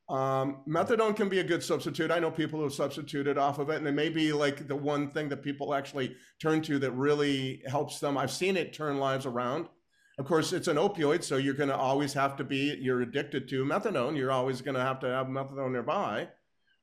[0.09, 2.09] Um, methadone can be a good substitute.
[2.09, 4.75] I know people who have substituted off of it, and it may be like the
[4.75, 8.17] one thing that people actually turn to that really helps them.
[8.17, 9.67] I've seen it turn lives around.
[10.17, 13.47] Of course, it's an opioid, so you're going to always have to be, you're addicted
[13.49, 14.17] to methadone.
[14.17, 16.27] You're always going to have to have methadone nearby.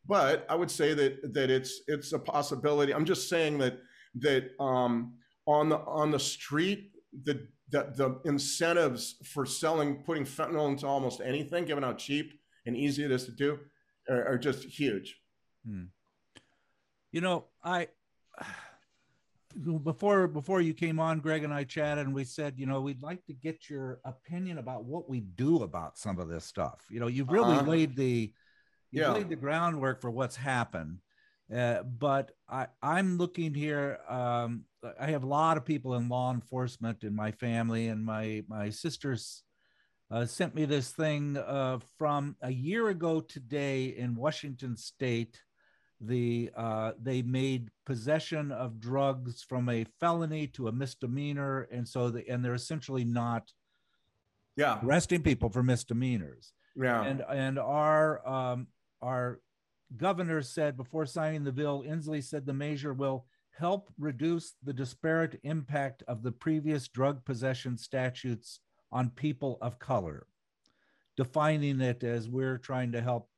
[0.06, 2.94] But I would say that that it's it's a possibility.
[2.94, 3.78] I'm just saying that
[4.20, 5.14] that um,
[5.46, 6.92] on the on the street,
[7.24, 12.76] the, the the incentives for selling, putting fentanyl into almost anything, given how cheap and
[12.76, 13.58] easy it is to do,
[14.08, 15.20] are, are just huge.
[15.66, 15.84] Hmm.
[17.12, 17.88] You know, I
[19.82, 23.02] before before you came on, Greg and I chatted, and we said, you know, we'd
[23.02, 26.84] like to get your opinion about what we do about some of this stuff.
[26.90, 28.32] You know, you've really uh, laid the
[28.90, 29.12] you yeah.
[29.12, 30.98] laid the groundwork for what's happened.
[31.54, 33.98] Uh, but I, I'm looking here.
[34.08, 34.64] Um,
[35.00, 38.70] I have a lot of people in law enforcement in my family, and my my
[38.70, 39.42] sisters
[40.10, 45.40] uh, sent me this thing uh, from a year ago today in Washington State.
[46.00, 52.10] The uh, they made possession of drugs from a felony to a misdemeanor, and so
[52.10, 53.50] the, and they're essentially not
[54.56, 56.52] yeah arresting people for misdemeanors.
[56.76, 58.66] Yeah, and and our um,
[59.00, 59.40] our
[59.96, 63.26] governor said before signing the bill, Inslee said the measure will
[63.58, 68.60] help reduce the disparate impact of the previous drug possession statutes
[68.92, 70.26] on people of color,
[71.16, 73.28] defining it as we're trying to help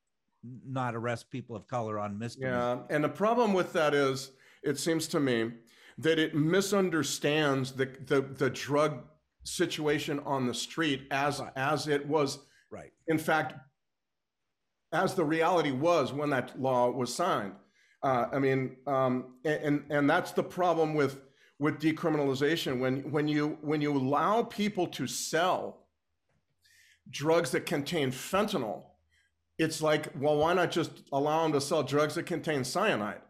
[0.66, 2.78] not arrest people of color on misdemeanors.
[2.90, 5.52] Yeah, and the problem with that is, it seems to me
[5.98, 9.04] that it misunderstands the the, the drug
[9.44, 11.52] situation on the street as right.
[11.56, 12.38] as it was
[12.70, 13.54] right in fact
[14.92, 17.54] as the reality was when that law was signed
[18.02, 21.20] uh, I mean, um, and and that's the problem with
[21.58, 25.86] with decriminalization when when you when you allow people to sell
[27.10, 28.82] drugs that contain fentanyl,
[29.58, 33.20] it's like, well, why not just allow them to sell drugs that contain cyanide?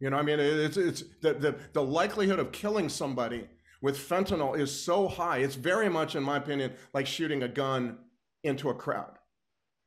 [0.00, 3.48] You know, I mean, it's it's the the, the likelihood of killing somebody
[3.82, 5.38] with fentanyl is so high.
[5.38, 7.98] It's very much, in my opinion, like shooting a gun
[8.44, 9.18] into a crowd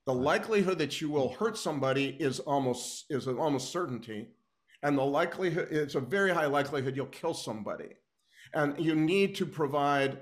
[0.07, 4.29] the likelihood that you will hurt somebody is almost is an almost certainty.
[4.81, 7.89] And the likelihood it's a very high likelihood you'll kill somebody.
[8.53, 10.19] And you need to provide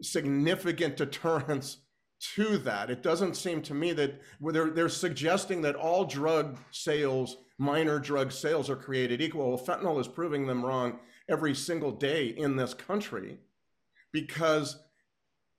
[0.00, 1.78] significant deterrence
[2.34, 2.88] to that.
[2.88, 8.32] It doesn't seem to me that they're, they're suggesting that all drug sales minor drug
[8.32, 9.50] sales are created equal.
[9.50, 13.38] Well, fentanyl is proving them wrong every single day in this country
[14.12, 14.78] because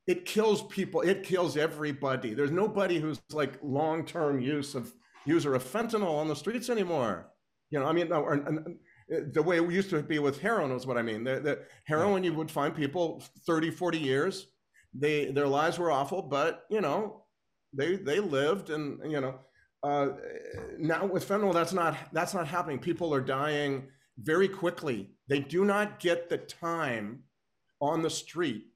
[0.07, 1.01] it kills people.
[1.01, 2.33] It kills everybody.
[2.33, 4.93] There's nobody who's like long-term use of
[5.25, 7.29] user of fentanyl on the streets anymore.
[7.69, 8.63] You know, I mean, or,
[9.09, 11.25] the way it used to be with heroin is what I mean.
[11.25, 14.47] The, the heroin, you would find people 30, 40 years.
[14.93, 17.25] They their lives were awful, but you know,
[17.73, 19.35] they they lived, and you know,
[19.83, 20.09] uh,
[20.79, 22.79] now with fentanyl, that's not that's not happening.
[22.79, 25.11] People are dying very quickly.
[25.27, 27.23] They do not get the time
[27.81, 28.67] on the street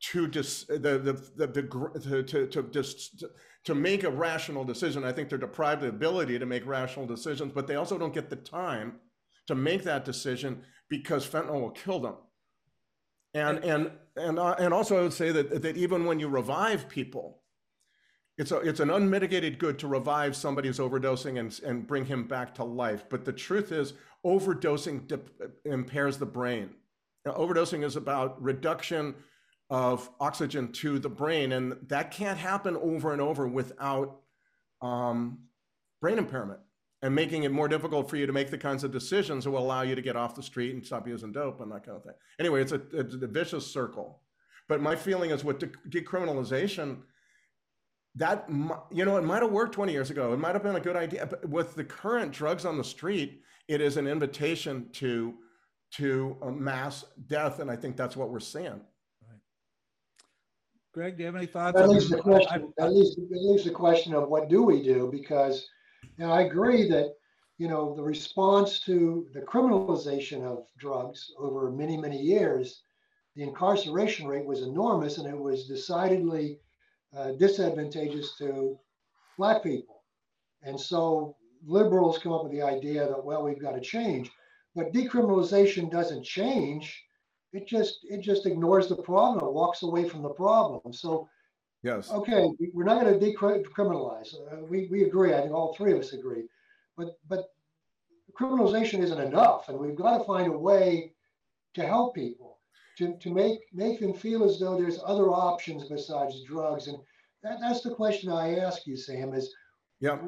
[0.00, 3.24] to dis, the, the, the, the to, to, just,
[3.64, 5.04] to make a rational decision.
[5.04, 8.14] I think they're deprived of the ability to make rational decisions, but they also don't
[8.14, 9.00] get the time
[9.46, 12.14] to make that decision because fentanyl will kill them.
[13.34, 16.88] And, and, and, uh, and also I would say that, that even when you revive
[16.88, 17.42] people,
[18.38, 22.28] it's, a, it's an unmitigated good to revive somebody who's overdosing and, and bring him
[22.28, 23.04] back to life.
[23.08, 23.94] But the truth is
[24.24, 25.20] overdosing
[25.64, 26.70] impairs the brain.
[27.24, 29.14] Now, overdosing is about reduction
[29.68, 31.52] of oxygen to the brain.
[31.52, 34.20] And that can't happen over and over without
[34.80, 35.38] um,
[36.00, 36.60] brain impairment
[37.02, 39.58] and making it more difficult for you to make the kinds of decisions that will
[39.58, 42.04] allow you to get off the street and stop using dope and that kind of
[42.04, 42.14] thing.
[42.38, 44.20] Anyway, it's a, it's a vicious circle.
[44.68, 46.98] But my feeling is with de- decriminalization,
[48.16, 48.46] that
[48.90, 50.32] you know it might have worked 20 years ago.
[50.32, 51.26] It might have been a good idea.
[51.26, 55.34] But with the current drugs on the street, it is an invitation to
[55.92, 58.80] to mass death, and I think that's what we're seeing.
[60.96, 61.78] Greg, do you have any thoughts?
[61.78, 62.72] That leaves the question.
[62.78, 65.10] That leaves, it leaves the question of what do we do?
[65.12, 65.68] Because,
[66.18, 67.12] and I agree that
[67.58, 72.82] you know the response to the criminalization of drugs over many many years
[73.36, 76.58] the incarceration rate was enormous and it was decidedly
[77.14, 78.78] uh, disadvantageous to
[79.36, 80.02] black people.
[80.62, 81.36] And so
[81.66, 84.30] liberals come up with the idea that, well, we've got to change.
[84.74, 87.05] But decriminalization doesn't change.
[87.56, 89.46] It just it just ignores the problem.
[89.46, 90.92] It walks away from the problem.
[90.92, 91.28] So
[91.82, 94.34] yes, okay, we're not going to decriminalize.
[94.34, 95.32] Uh, we we agree.
[95.32, 96.44] I think all three of us agree.
[96.98, 97.46] But but
[98.38, 101.12] criminalization isn't enough, and we've got to find a way
[101.74, 102.58] to help people
[102.98, 106.88] to, to make make them feel as though there's other options besides drugs.
[106.88, 106.98] And
[107.42, 109.32] that, that's the question I ask you, Sam.
[109.32, 109.54] Is
[110.00, 110.18] yeah,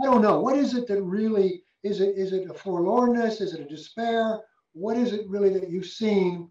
[0.00, 3.40] I don't know what is it that really is it is it a forlornness?
[3.40, 4.40] Is it a despair?
[4.72, 6.50] What is it really that you've seen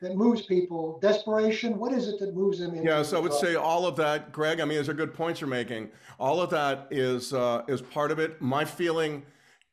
[0.00, 0.98] that moves people?
[1.00, 1.78] Desperation?
[1.78, 2.74] What is it that moves them?
[3.04, 4.60] So I would say all of that, Greg.
[4.60, 5.90] I mean, those are good points you're making.
[6.18, 8.40] All of that is uh, is part of it.
[8.40, 9.24] My feeling,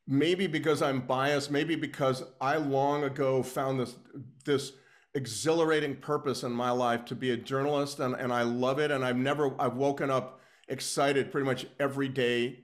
[0.05, 3.95] maybe because I'm biased, maybe because I long ago found this
[4.43, 4.73] this
[5.13, 8.91] exhilarating purpose in my life to be a journalist, and and I love it.
[8.91, 12.59] And I've never I've woken up excited pretty much every day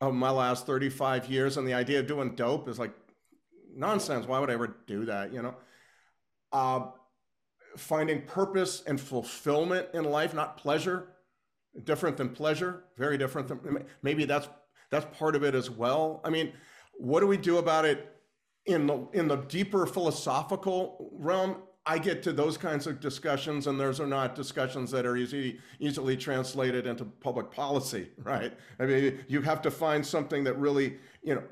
[0.00, 1.56] of my last 35 years.
[1.56, 2.92] And the idea of doing dope is like
[3.74, 4.26] nonsense.
[4.26, 5.32] Why would I ever do that?
[5.32, 5.54] You know,
[6.52, 6.86] uh,
[7.76, 11.08] finding purpose and fulfillment in life, not pleasure,
[11.84, 14.48] different than pleasure, very different than maybe that's
[14.90, 16.20] that's part of it as well.
[16.24, 16.52] I mean,
[16.92, 18.16] what do we do about it
[18.66, 21.56] in the in the deeper philosophical realm?
[21.86, 25.60] I get to those kinds of discussions, and those are not discussions that are easy,
[25.80, 28.54] easily translated into public policy, right?
[28.78, 31.42] I mean, you have to find something that really, you know,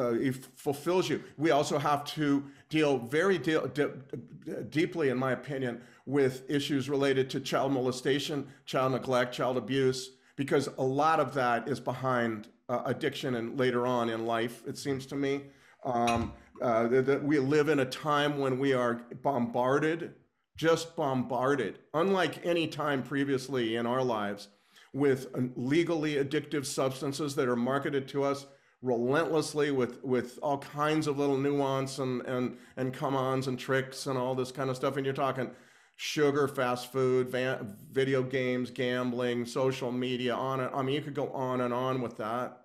[0.00, 1.22] uh, fulfills you.
[1.36, 7.28] We also have to deal very de- de- deeply, in my opinion, with issues related
[7.30, 12.82] to child molestation, child neglect, child abuse, because a lot of that is behind uh,
[12.86, 15.42] addiction and later on in life, it seems to me.
[15.84, 16.32] Um,
[16.62, 20.12] uh, that we live in a time when we are bombarded,
[20.56, 24.48] just bombarded, unlike any time previously in our lives,
[24.92, 28.46] with legally addictive substances that are marketed to us
[28.82, 34.18] relentlessly with with all kinds of little nuance and and and come-ons and tricks and
[34.18, 34.96] all this kind of stuff.
[34.96, 35.50] And you're talking
[35.96, 41.14] sugar, fast food, van, video games, gambling, social media, on and I mean, you could
[41.14, 42.62] go on and on with that.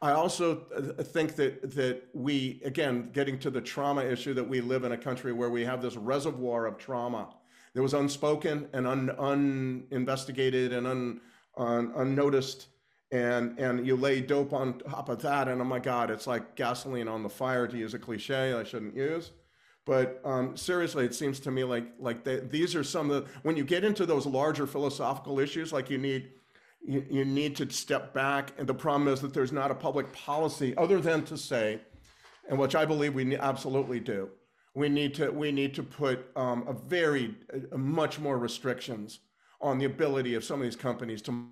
[0.00, 0.66] I also
[1.00, 4.98] think that that we again getting to the trauma issue that we live in a
[4.98, 7.28] country where we have this reservoir of trauma
[7.74, 11.20] that was unspoken and un, uninvestigated and un,
[11.56, 12.66] un, unnoticed
[13.12, 16.56] and and you lay dope on top of that and oh my god it's like
[16.56, 19.30] gasoline on the fire to use a cliche I shouldn't use
[19.84, 23.30] but um, seriously it seems to me like like they, these are some of the
[23.42, 26.30] when you get into those larger philosophical issues like you need
[26.84, 28.52] you, you need to step back.
[28.58, 31.80] And the problem is that there's not a public policy other than to say,
[32.48, 34.28] and which I believe we absolutely do,
[34.74, 37.36] we need to we need to put um, a very
[37.70, 39.20] a much more restrictions
[39.60, 41.46] on the ability of some of these companies to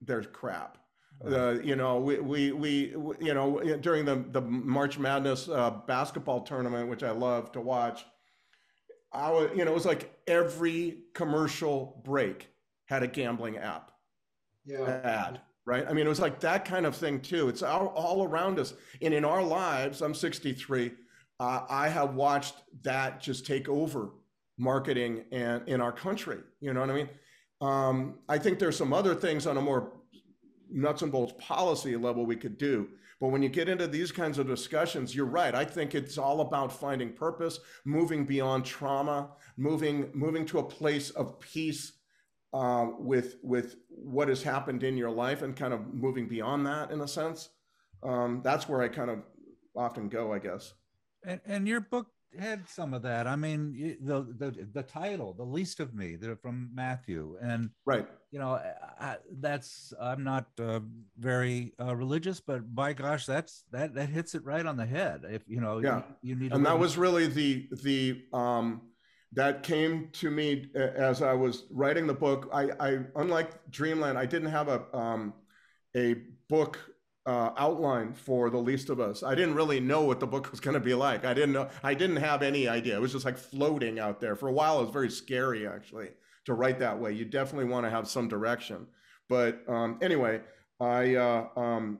[0.00, 0.78] their crap.
[1.24, 6.42] Uh, you know, we, we, we, you know, during the, the March Madness uh, basketball
[6.42, 8.04] tournament, which I love to watch,
[9.12, 12.48] I was, you know, it was like every commercial break
[12.84, 13.92] had a gambling app
[14.66, 14.84] yeah.
[14.84, 15.86] bad, right?
[15.88, 17.48] I mean, it was like that kind of thing too.
[17.48, 18.74] It's all, all around us.
[19.00, 20.92] And in our lives, I'm 63,
[21.40, 24.10] uh, I have watched that just take over
[24.58, 26.38] marketing and in our country.
[26.60, 27.08] You know what I mean?
[27.60, 29.92] Um, I think there's some other things on a more
[30.70, 32.88] nuts and bolts policy level we could do.
[33.20, 35.54] But when you get into these kinds of discussions, you're right.
[35.54, 41.10] I think it's all about finding purpose, moving beyond trauma, moving moving to a place
[41.10, 41.92] of peace
[42.52, 46.90] uh, with with what has happened in your life and kind of moving beyond that
[46.90, 47.48] in a sense.
[48.02, 49.20] Um, that's where I kind of
[49.74, 50.74] often go, I guess.
[51.24, 52.08] And, and your book
[52.38, 53.26] had some of that.
[53.26, 58.06] I mean, the the the title, "The Least of Me," they're from Matthew, and right.
[58.30, 58.60] You know,
[59.00, 60.80] I, that's I'm not uh,
[61.18, 65.22] very uh, religious, but by gosh, that's that that hits it right on the head.
[65.28, 68.82] If you know, yeah, you, you need, and that was really the the um
[69.32, 72.48] that came to me uh, as I was writing the book.
[72.52, 75.34] I, I unlike Dreamland, I didn't have a um,
[75.96, 76.16] a
[76.48, 76.78] book
[77.26, 79.22] uh, outline for the least of us.
[79.22, 81.24] I didn't really know what the book was going to be like.
[81.24, 81.68] I didn't know.
[81.82, 82.96] I didn't have any idea.
[82.96, 84.78] It was just like floating out there for a while.
[84.80, 86.10] It was very scary actually
[86.44, 87.12] to write that way.
[87.12, 88.86] You definitely want to have some direction.
[89.28, 90.40] But um, anyway,
[90.80, 91.98] I uh, um,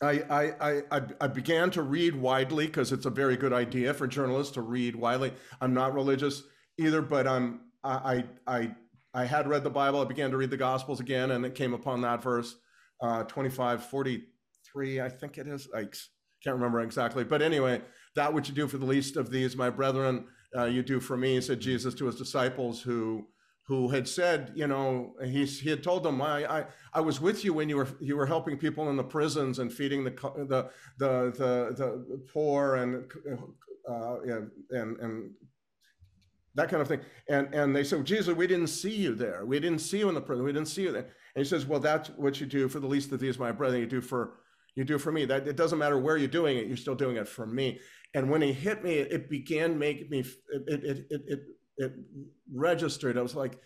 [0.00, 4.06] I, I, I, I began to read widely because it's a very good idea for
[4.06, 5.32] journalists to read widely.
[5.60, 6.42] I'm not religious
[6.78, 8.74] either, but I'm, I, I,
[9.12, 10.00] I had read the Bible.
[10.00, 12.56] I began to read the Gospels again, and it came upon that verse,
[13.00, 15.68] uh, 25, 43, I think it is.
[15.74, 15.86] I
[16.42, 17.24] can't remember exactly.
[17.24, 17.82] But anyway,
[18.14, 20.26] that which you do for the least of these, my brethren,
[20.56, 23.26] uh, you do for me, said Jesus to his disciples who
[23.66, 27.44] who had said, you know, he, he had told them, I, I, I was with
[27.46, 30.70] you when you were you were helping people in the prisons and feeding the the
[30.98, 33.10] the the, the poor and
[33.90, 34.16] uh,
[34.70, 35.30] and and
[36.54, 37.00] that kind of thing.
[37.28, 39.46] And and they said, Jesus, we didn't see you there.
[39.46, 40.44] We didn't see you in the prison.
[40.44, 41.08] We didn't see you there.
[41.34, 43.78] And he says, Well, that's what you do for the least of these, my brother.
[43.78, 44.34] You do for
[44.74, 45.24] you do for me.
[45.24, 46.66] That it doesn't matter where you're doing it.
[46.66, 47.80] You're still doing it for me.
[48.14, 50.20] And when he hit me, it began making me.
[50.20, 51.40] It it it it,
[51.76, 51.92] it
[52.52, 53.18] registered.
[53.18, 53.58] I was like,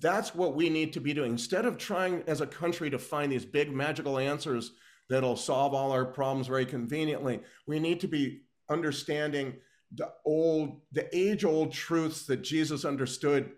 [0.00, 1.32] that's what we need to be doing.
[1.32, 4.72] Instead of trying as a country to find these big magical answers
[5.08, 9.54] that'll solve all our problems very conveniently, we need to be understanding
[9.94, 13.52] the old, the age old truths that Jesus understood.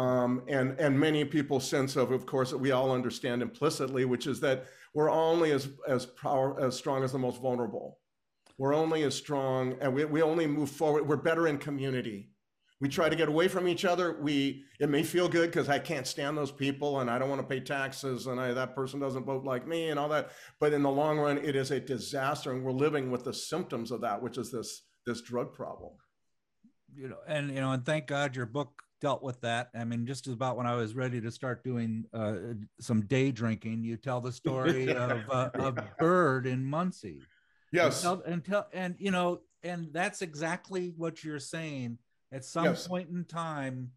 [0.00, 4.26] Um, and, and many people sense of, of course, that we all understand implicitly, which
[4.26, 7.98] is that we're only as, as, power, as strong as the most vulnerable.
[8.56, 11.06] We're only as strong and we, we only move forward.
[11.06, 12.30] We're better in community.
[12.80, 14.16] We try to get away from each other.
[14.22, 17.42] We, it may feel good because I can't stand those people and I don't want
[17.42, 20.30] to pay taxes and I, that person doesn't vote like me and all that.
[20.60, 22.52] But in the long run, it is a disaster.
[22.52, 25.92] And we're living with the symptoms of that, which is this this drug problem.
[26.94, 29.70] You know, and you know, and thank God your book dealt with that.
[29.74, 32.34] I mean, just about when I was ready to start doing uh,
[32.80, 37.22] some day drinking, you tell the story of uh, of Bird in Muncie.
[37.72, 41.98] Yes, and, tell, and tell and you know, and that's exactly what you're saying.
[42.32, 42.86] At some yes.
[42.86, 43.90] point in time,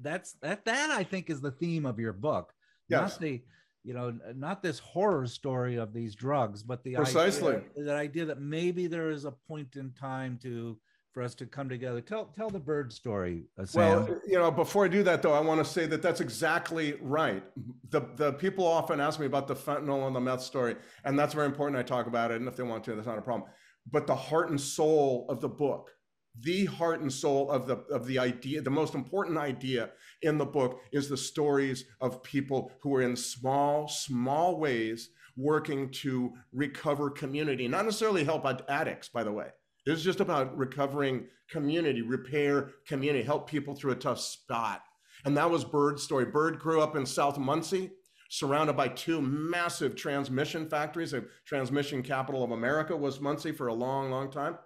[0.00, 2.52] that's that that I think is the theme of your book.
[2.88, 3.12] Yes.
[3.12, 3.42] Not the
[3.84, 8.24] you know, not this horror story of these drugs, but the precisely idea, that idea
[8.24, 10.76] that maybe there is a point in time to
[11.16, 12.02] for us to come together.
[12.02, 13.44] Tell tell the bird story.
[13.58, 16.20] Uh, well, you know, before I do that though, I want to say that that's
[16.20, 17.42] exactly right.
[17.88, 21.32] The the people often ask me about the fentanyl and the meth story, and that's
[21.32, 21.78] very important.
[21.78, 23.48] I talk about it, and if they want to, that's not a problem.
[23.90, 25.92] But the heart and soul of the book
[26.40, 29.88] the heart and soul of the of the idea the most important idea
[30.20, 35.08] in the book is the stories of people who are in small small ways
[35.38, 39.46] working to recover community not necessarily help addicts by the way
[39.86, 44.82] this is just about recovering community repair community help people through a tough spot
[45.24, 47.90] and that was bird's story bird grew up in south muncie
[48.28, 53.74] surrounded by two massive transmission factories the transmission capital of america was muncie for a
[53.74, 54.58] long long time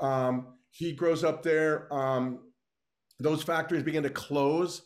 [0.00, 1.92] um, he grows up there.
[1.92, 2.40] Um,
[3.18, 4.82] those factories begin to close,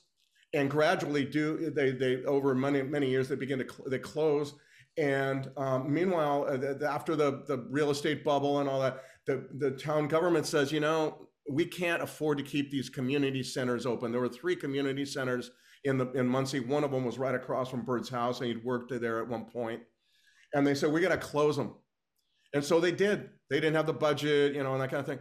[0.55, 4.55] and gradually do they they over many many years they begin to cl- they close.
[4.97, 9.03] And um, meanwhile, uh, the, the, after the the real estate bubble and all that,
[9.31, 13.87] the the town government says, you know, we can't afford to keep these community centers
[13.87, 14.13] open.
[14.13, 15.51] There were three community centers
[15.85, 16.61] in the in Muncie.
[16.61, 19.45] One of them was right across from Bird's house, and he'd worked there at one
[19.45, 19.83] point.
[20.55, 21.75] And they said, "We got to close them.
[22.53, 23.31] And so they did.
[23.49, 25.21] They didn't have the budget, you know, and that kind of thing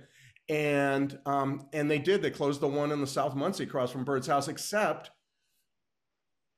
[0.49, 2.21] and um, and they did.
[2.21, 5.11] They closed the one in the South Muncie across from Bird's house, except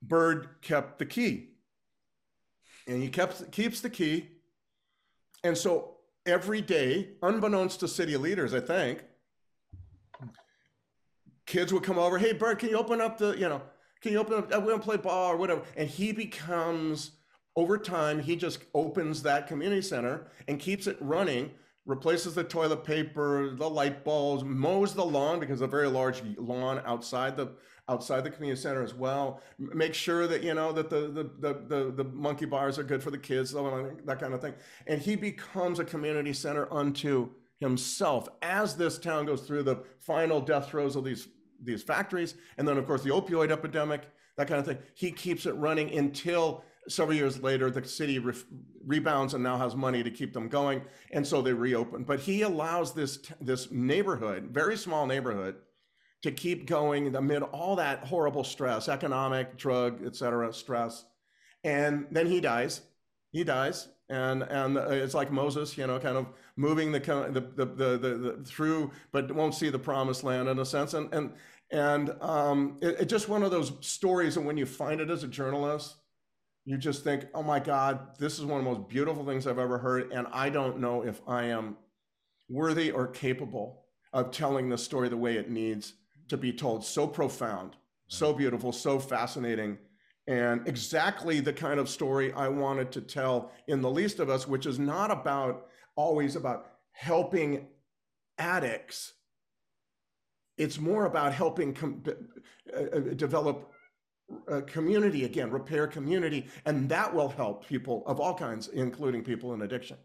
[0.01, 1.49] Bird kept the key,
[2.87, 4.29] and he kept keeps the key,
[5.43, 9.03] and so every day, unbeknownst to city leaders, I think,
[11.45, 12.17] kids would come over.
[12.17, 13.61] Hey, Bird, can you open up the you know?
[14.01, 14.49] Can you open up?
[14.51, 17.11] We want to play ball or whatever, and he becomes
[17.55, 18.19] over time.
[18.19, 21.51] He just opens that community center and keeps it running
[21.85, 26.81] replaces the toilet paper, the light bulbs, mows the lawn because a very large lawn
[26.85, 27.51] outside the
[27.89, 29.41] outside the community center as well.
[29.57, 33.01] Make sure that you know that the the the the, the monkey bars are good
[33.01, 34.53] for the kids, that kind of thing.
[34.87, 37.29] And he becomes a community center unto
[37.59, 41.27] himself as this town goes through the final death throes of these
[41.63, 44.03] these factories, and then of course the opioid epidemic,
[44.37, 44.77] that kind of thing.
[44.93, 48.33] He keeps it running until several years later, the city re-
[48.85, 52.03] rebounds and now has money to keep them going, and so they reopen.
[52.03, 55.55] But he allows this this neighborhood, very small neighborhood,
[56.23, 61.05] to keep going amid all that horrible stress, economic, drug, etc., stress.
[61.63, 62.81] And then he dies.
[63.31, 67.65] He dies, and and it's like Moses, you know, kind of moving the the the
[67.65, 70.93] the, the, the through, but won't see the promised land in a sense.
[70.93, 71.33] And and
[71.71, 74.35] and um, it, it's just one of those stories.
[74.35, 75.95] And when you find it as a journalist
[76.65, 79.59] you just think, oh my God, this is one of the most beautiful things I've
[79.59, 80.11] ever heard.
[80.11, 81.77] And I don't know if I am
[82.49, 85.93] worthy or capable of telling the story the way it needs
[86.27, 86.83] to be told.
[86.83, 87.75] So profound,
[88.07, 89.77] so beautiful, so fascinating,
[90.27, 94.47] and exactly the kind of story I wanted to tell in The Least of Us,
[94.47, 97.67] which is not about always about helping
[98.37, 99.13] addicts.
[100.57, 102.03] It's more about helping com-
[102.75, 103.71] uh, uh develop
[104.47, 109.53] uh, community again, repair community, and that will help people of all kinds, including people
[109.53, 109.97] in addiction.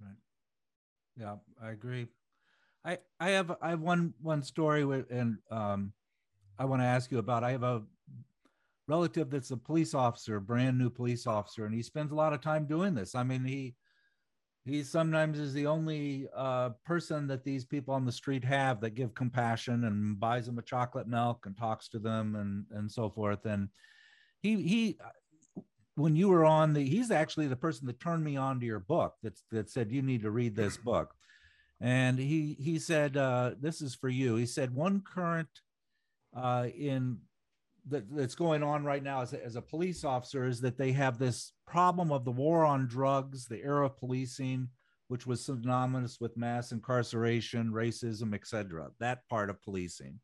[0.00, 0.16] Right.
[1.16, 2.08] Yeah, I agree.
[2.84, 5.92] I I have I have one one story with, and um,
[6.58, 7.44] I want to ask you about.
[7.44, 7.82] I have a
[8.86, 12.40] relative that's a police officer, brand new police officer, and he spends a lot of
[12.40, 13.14] time doing this.
[13.14, 13.74] I mean, he
[14.68, 18.94] he sometimes is the only uh, person that these people on the street have that
[18.94, 23.10] give compassion and buys them a chocolate milk and talks to them and and so
[23.10, 23.46] forth.
[23.46, 23.68] And
[24.40, 24.98] he he
[25.94, 28.80] when you were on the he's actually the person that turned me on to your
[28.80, 31.14] book that that said you need to read this book
[31.80, 35.48] and he he said uh, this is for you he said one current
[36.36, 37.18] uh, in
[37.88, 40.92] that, that's going on right now as a, as a police officer is that they
[40.92, 44.68] have this problem of the war on drugs the era of policing
[45.08, 50.18] which was synonymous with mass incarceration racism etc that part of policing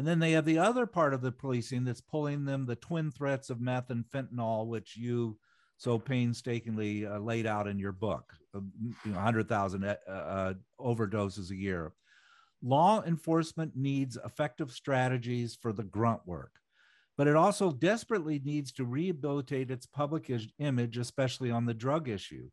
[0.00, 3.10] and then they have the other part of the policing that's pulling them the twin
[3.10, 5.36] threats of meth and fentanyl, which you
[5.76, 8.60] so painstakingly uh, laid out in your book, uh,
[9.04, 11.92] you know, 100,000 uh, uh, overdoses a year.
[12.62, 16.52] Law enforcement needs effective strategies for the grunt work,
[17.16, 22.48] but it also desperately needs to rehabilitate its public image, especially on the drug issue.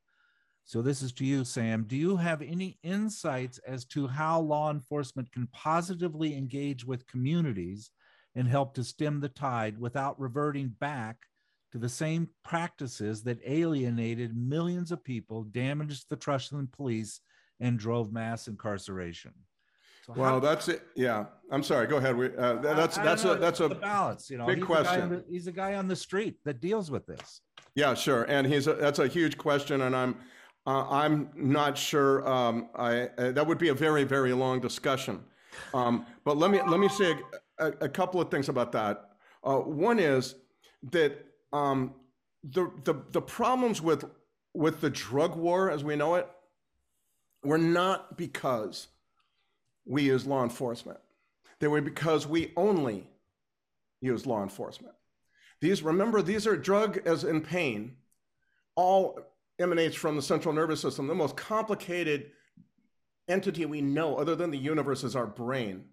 [0.65, 1.85] So this is to you, Sam.
[1.87, 7.91] Do you have any insights as to how law enforcement can positively engage with communities
[8.35, 11.15] and help to stem the tide without reverting back
[11.71, 17.21] to the same practices that alienated millions of people, damaged the trust in police,
[17.59, 19.33] and drove mass incarceration?
[20.07, 20.83] So well, how, that's it.
[20.95, 21.85] Yeah, I'm sorry.
[21.85, 22.15] Go ahead.
[22.15, 24.29] We, uh, that's I, I that's a that's a balance.
[24.29, 25.09] You know, big he's question.
[25.09, 27.41] The, he's a guy on the street that deals with this.
[27.75, 28.23] Yeah, sure.
[28.23, 30.15] And he's a, that's a huge question, and I'm
[30.65, 32.27] uh, I'm not sure.
[32.27, 35.23] Um, I, uh, that would be a very, very long discussion.
[35.73, 37.17] Um, but let me let me say
[37.59, 39.09] a, a, a couple of things about that.
[39.43, 40.35] Uh, one is
[40.91, 41.93] that um,
[42.45, 44.05] the, the the problems with
[44.53, 46.29] with the drug war as we know it
[47.43, 48.87] were not because
[49.87, 50.99] we use law enforcement.
[51.59, 53.07] They were because we only
[54.01, 54.93] use law enforcement.
[55.61, 57.95] These remember these are drug as in pain,
[58.75, 59.19] all
[59.59, 61.07] emanates from the central nervous system.
[61.07, 62.31] The most complicated
[63.27, 65.85] entity we know other than the universe is our brain.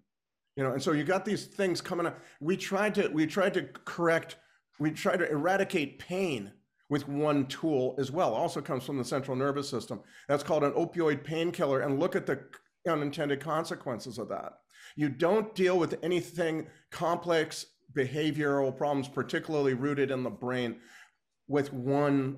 [0.55, 2.19] You know, and so you got these things coming up.
[2.39, 4.37] We tried to we tried to correct,
[4.79, 6.51] we tried to eradicate pain
[6.89, 8.33] with one tool as well.
[8.33, 10.01] Also comes from the central nervous system.
[10.27, 11.81] That's called an opioid painkiller.
[11.81, 12.39] And look at the
[12.87, 14.59] unintended consequences of that.
[14.95, 20.77] You don't deal with anything complex behavioral problems, particularly rooted in the brain,
[21.47, 22.37] with one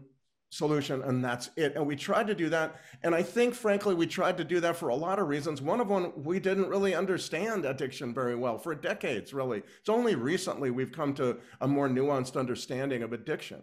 [0.49, 1.75] solution and that's it.
[1.75, 4.77] And we tried to do that and i think frankly we tried to do that
[4.77, 5.61] for a lot of reasons.
[5.61, 9.59] One of them we didn't really understand addiction very well for decades really.
[9.79, 13.61] It's only recently we've come to a more nuanced understanding of addiction.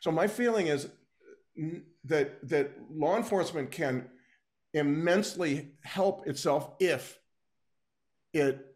[0.00, 0.88] So my feeling is
[2.04, 4.08] that that law enforcement can
[4.74, 7.18] immensely help itself if
[8.32, 8.74] it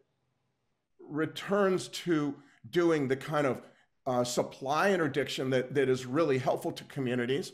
[1.07, 2.33] returns to
[2.69, 3.61] doing the kind of
[4.07, 7.51] uh, supply interdiction that, that is really helpful to communities,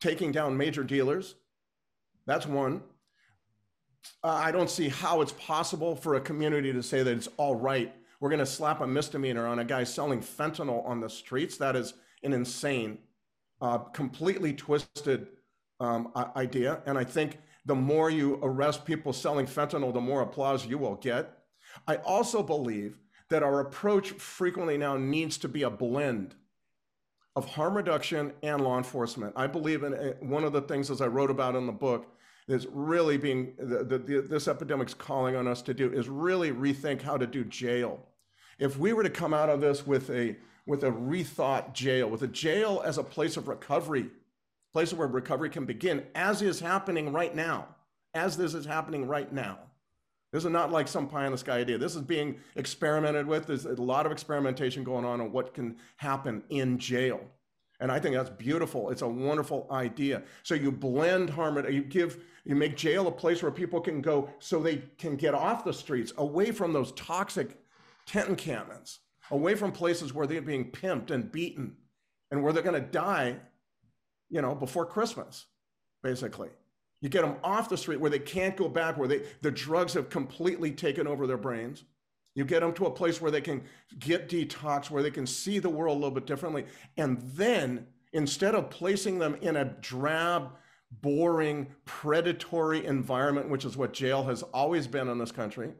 [0.00, 1.34] taking down major dealers.
[2.26, 2.82] That's one.
[4.24, 7.54] Uh, I don't see how it's possible for a community to say that it's all
[7.54, 7.94] right.
[8.20, 11.56] We're going to slap a misdemeanor on a guy selling fentanyl on the streets.
[11.58, 12.98] That is an insane,
[13.60, 15.28] uh, completely twisted
[15.80, 16.82] um, idea.
[16.86, 20.96] And I think the more you arrest people selling fentanyl, the more applause you will
[20.96, 21.38] get.
[21.86, 22.98] I also believe
[23.28, 26.34] that our approach frequently now needs to be a blend
[27.34, 29.32] of harm reduction and law enforcement.
[29.36, 32.06] I believe in one of the things, as I wrote about in the book,
[32.48, 36.50] is really being the, the, the, this epidemic's calling on us to do is really
[36.50, 38.06] rethink how to do jail.
[38.58, 42.22] If we were to come out of this with a with a rethought jail, with
[42.22, 44.10] a jail as a place of recovery,
[44.72, 47.68] place where recovery can begin, as is happening right now,
[48.14, 49.58] as this is happening right now
[50.32, 51.76] this is not like some pie in the sky idea.
[51.76, 53.46] This is being experimented with.
[53.46, 57.20] There's a lot of experimentation going on on what can happen in jail.
[57.80, 58.90] And I think that's beautiful.
[58.90, 60.22] It's a wonderful idea.
[60.42, 64.30] So you blend harm, you give, you make jail a place where people can go
[64.38, 67.58] so they can get off the streets, away from those toxic
[68.06, 69.00] tent encampments,
[69.30, 71.76] away from places where they're being pimped and beaten
[72.30, 73.36] and where they're going to die,
[74.32, 75.46] you know, before Christmas,
[76.02, 76.48] basically.
[77.02, 79.92] You get them off the street where they can't go back, where they, the drugs
[79.92, 81.84] have completely taken over their brains.
[82.34, 83.62] You get them to a place where they can
[83.98, 86.64] get detox, where they can see the world a little bit differently.
[86.96, 90.52] And then instead of placing them in a drab,
[90.90, 95.72] boring, predatory environment, which is what jail has always been in this country,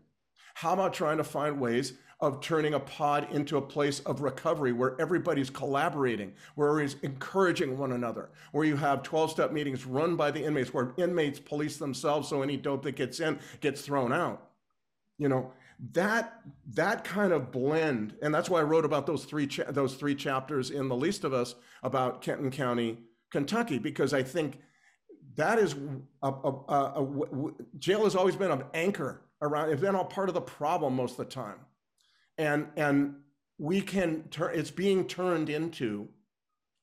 [0.54, 4.72] how about trying to find ways of turning a pod into a place of recovery
[4.72, 10.14] where everybody's collaborating, where everybody's encouraging one another, where you have 12 step meetings run
[10.14, 14.12] by the inmates, where inmates police themselves so any dope that gets in gets thrown
[14.12, 14.50] out.
[15.18, 15.52] You know,
[15.92, 16.40] that
[16.74, 20.14] that kind of blend, and that's why I wrote about those three cha- those three
[20.14, 22.98] chapters in the least of us about Kenton County,
[23.30, 24.60] Kentucky, because I think
[25.34, 25.74] that is
[26.22, 29.70] a, a, a, jail has always been an anchor around.
[29.70, 31.56] It's been all part of the problem most of the time,
[32.42, 33.14] and and
[33.58, 34.58] we can turn.
[34.58, 36.08] It's being turned into.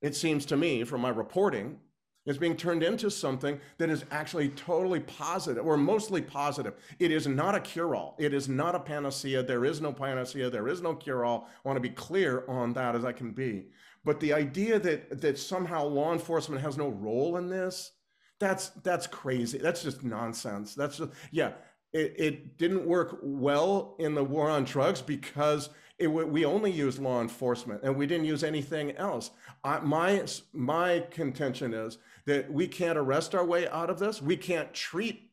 [0.02, 1.78] It seems to me, from my reporting,
[2.26, 6.76] it's being turned into something that is actually totally positive or mostly positive.
[7.00, 8.16] It is not a cure all.
[8.18, 9.44] It is not a panacea.
[9.44, 10.50] There is no panacea.
[10.50, 11.50] There is no cure all.
[11.66, 13.66] I want to be clear on that as I can be.
[14.06, 17.92] But the idea that, that somehow law enforcement has no role in this,
[18.40, 19.58] that's, that's crazy.
[19.58, 20.76] That's just nonsense.
[20.76, 21.54] That's just, yeah,
[21.94, 27.00] it, it didn't work well in the war on drugs because it, we only used
[27.00, 29.32] law enforcement and we didn't use anything else.
[29.64, 34.22] I, my, my contention is that we can't arrest our way out of this.
[34.22, 35.32] We can't treat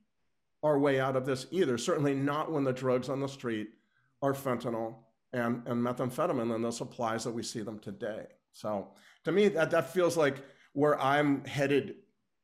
[0.63, 1.79] our way out of this either.
[1.79, 3.69] Certainly not when the drugs on the street
[4.23, 4.97] are fentanyl
[5.33, 8.27] and, and methamphetamine and the supplies that we see them today.
[8.53, 8.89] So
[9.25, 10.37] to me, that, that feels like
[10.73, 11.97] where I'm headed.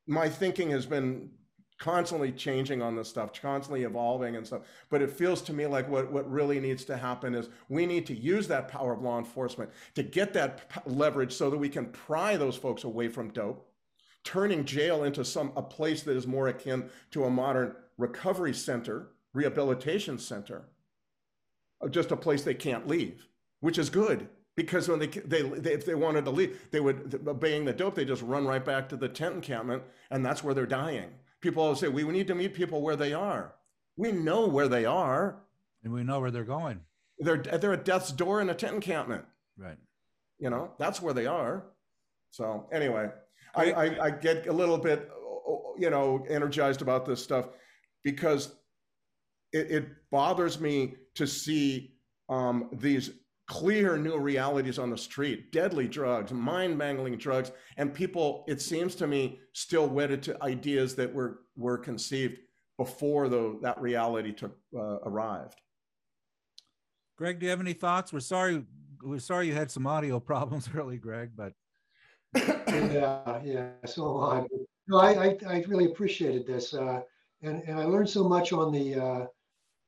[0.06, 1.30] My thinking has been
[1.82, 4.62] constantly changing on this stuff, constantly evolving and stuff.
[4.88, 8.06] But it feels to me like what, what really needs to happen is we need
[8.06, 11.86] to use that power of law enforcement to get that leverage so that we can
[11.86, 13.68] pry those folks away from dope,
[14.22, 19.08] turning jail into some a place that is more akin to a modern recovery center,
[19.32, 20.68] rehabilitation center,
[21.90, 23.26] just a place they can't leave,
[23.58, 27.20] which is good because when they, they, they, if they wanted to leave, they would
[27.26, 30.54] obeying the dope, they just run right back to the tent encampment, and that's where
[30.54, 31.10] they're dying.
[31.42, 33.54] People always say, we need to meet people where they are.
[33.96, 35.42] We know where they are.
[35.84, 36.80] And we know where they're going.
[37.18, 39.24] They're, they're at death's door in a tent encampment.
[39.58, 39.76] Right.
[40.38, 41.64] You know, that's where they are.
[42.30, 43.10] So anyway,
[43.54, 45.10] I, I, I get a little bit,
[45.76, 47.48] you know, energized about this stuff
[48.02, 48.54] because
[49.52, 51.94] it, it bothers me to see
[52.28, 53.10] um, these
[53.46, 55.52] clear new realities on the street.
[55.52, 60.94] Deadly drugs mind mangling drugs and people it seems to me still wedded to ideas
[60.96, 62.38] that were were conceived
[62.78, 65.60] before the, that reality took uh, arrived.
[67.16, 68.12] Greg do you have any thoughts?
[68.12, 68.64] We're sorry
[69.02, 71.52] we're sorry you had some audio problems early greg but
[72.36, 74.46] yeah yeah so I,
[74.88, 77.00] no, I, I, I really appreciated this uh,
[77.42, 79.26] and and i learned so much on the uh,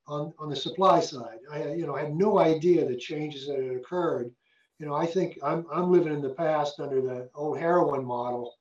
[0.07, 1.39] on, on the supply side.
[1.51, 4.31] I, you know, I had no idea the changes that had occurred.
[4.79, 8.55] You know, I think I'm, I'm living in the past under the old heroin model,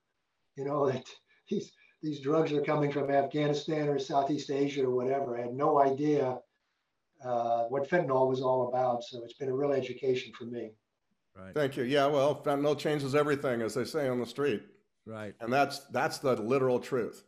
[0.56, 1.06] you know, that
[1.50, 1.72] these,
[2.02, 5.38] these drugs are coming from Afghanistan or Southeast Asia or whatever.
[5.38, 6.40] I had no idea
[7.24, 9.04] uh, what fentanyl was all about.
[9.04, 10.72] So it's been a real education for me.
[11.36, 11.54] Right.
[11.54, 11.84] Thank you.
[11.84, 12.08] Yeah.
[12.08, 14.64] Well, fentanyl changes everything, as they say on the street.
[15.06, 15.34] Right.
[15.40, 17.24] And that's that's the literal truth.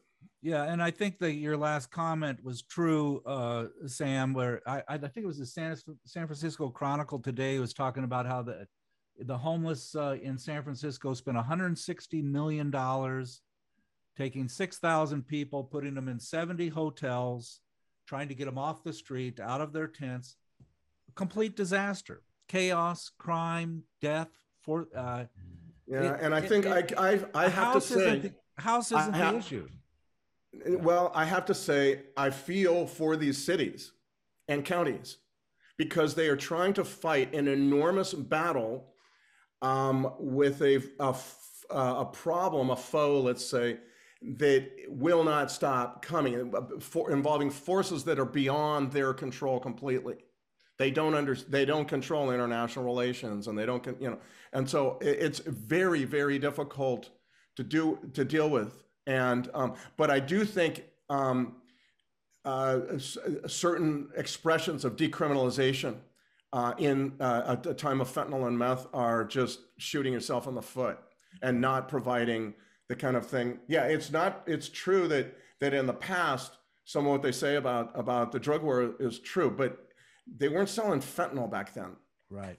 [0.46, 4.32] Yeah, and I think that your last comment was true, uh, Sam.
[4.32, 5.76] Where I, I think it was the San,
[6.06, 8.68] San Francisco Chronicle today was talking about how the
[9.22, 13.42] the homeless uh, in San Francisco spent 160 million dollars
[14.16, 17.62] taking 6,000 people, putting them in 70 hotels,
[18.06, 20.36] trying to get them off the street, out of their tents.
[21.16, 24.30] Complete disaster, chaos, crime, death.
[24.62, 25.24] For uh,
[25.88, 29.16] yeah, it, and I think it, I I, I have to say, the, house isn't
[29.16, 29.68] I, the issue.
[30.68, 33.92] Well, I have to say, I feel for these cities
[34.48, 35.18] and counties
[35.78, 38.94] because they are trying to fight an enormous battle
[39.62, 41.16] um, with a, a,
[41.70, 43.78] a, problem, a foe, let's say,
[44.22, 50.16] that will not stop coming, for, involving forces that are beyond their control completely.
[50.78, 54.20] They don't under, they don't control international relations, and they don't, you know,
[54.52, 57.10] and so it's very, very difficult
[57.56, 58.85] to do to deal with.
[59.08, 61.58] And um, but I do think um,
[62.44, 62.80] uh,
[63.48, 65.96] certain expressions of decriminalization
[66.54, 70.62] uh, in uh, a time of fentanyl and meth are just shooting yourself in the
[70.62, 70.98] foot
[71.42, 72.54] and not providing
[72.88, 73.60] the kind of thing.
[73.68, 74.44] Yeah, it's not.
[74.46, 78.40] It's true that that in the past, some of what they say about about the
[78.40, 79.88] drug war is true, but
[80.38, 81.96] they weren't selling fentanyl back then.
[82.30, 82.58] Right.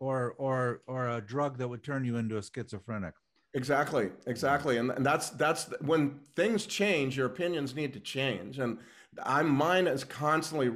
[0.00, 3.14] Or or or a drug that would turn you into a schizophrenic.
[3.56, 8.78] Exactly, exactly, and, and that's that's when things change, your opinions need to change, and
[9.22, 10.72] I'm mine is constantly,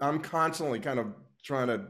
[0.00, 1.08] I'm constantly kind of
[1.42, 1.86] trying to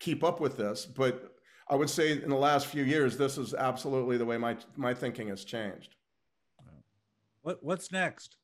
[0.00, 1.36] keep up with this, but
[1.68, 4.94] I would say in the last few years, this is absolutely the way my my
[4.94, 5.94] thinking has changed.
[7.42, 8.36] What what's next?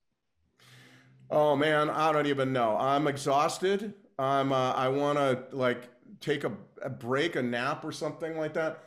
[1.31, 2.77] Oh man, I don't even know.
[2.77, 3.95] I'm exhausted.
[4.19, 5.89] I'm uh, I want to like
[6.21, 8.85] take a, a break, a nap, or something like that.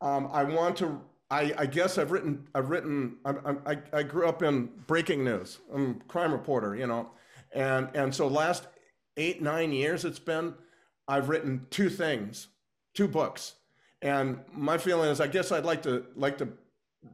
[0.00, 1.00] Um, I want to.
[1.30, 2.48] I, I guess I've written.
[2.54, 3.16] I've written.
[3.24, 5.58] I, I, I grew up in breaking news.
[5.72, 7.10] I'm crime reporter, you know,
[7.52, 8.66] and and so last
[9.16, 10.54] eight nine years it's been.
[11.06, 12.48] I've written two things,
[12.94, 13.54] two books,
[14.02, 16.48] and my feeling is I guess I'd like to like to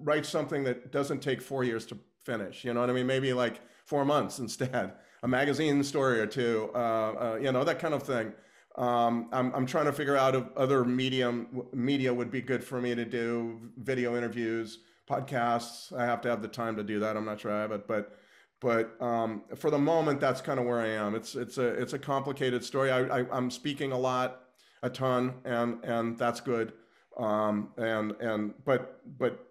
[0.00, 2.64] write something that doesn't take four years to finish.
[2.64, 3.06] You know what I mean?
[3.06, 4.92] Maybe like four months instead.
[5.22, 6.70] A magazine story or two.
[6.74, 8.32] Uh, uh, you know that kind of thing.
[8.77, 12.81] Um, I'm, I'm trying to figure out if other medium media would be good for
[12.81, 15.97] me to do video interviews, podcasts.
[15.97, 17.16] I have to have the time to do that.
[17.16, 18.18] I'm not sure I have it, but
[18.61, 21.14] but um, for the moment, that's kind of where I am.
[21.14, 22.91] It's it's a it's a complicated story.
[22.91, 24.43] I, I am speaking a lot,
[24.83, 26.72] a ton, and and that's good.
[27.18, 29.47] Um, and and but but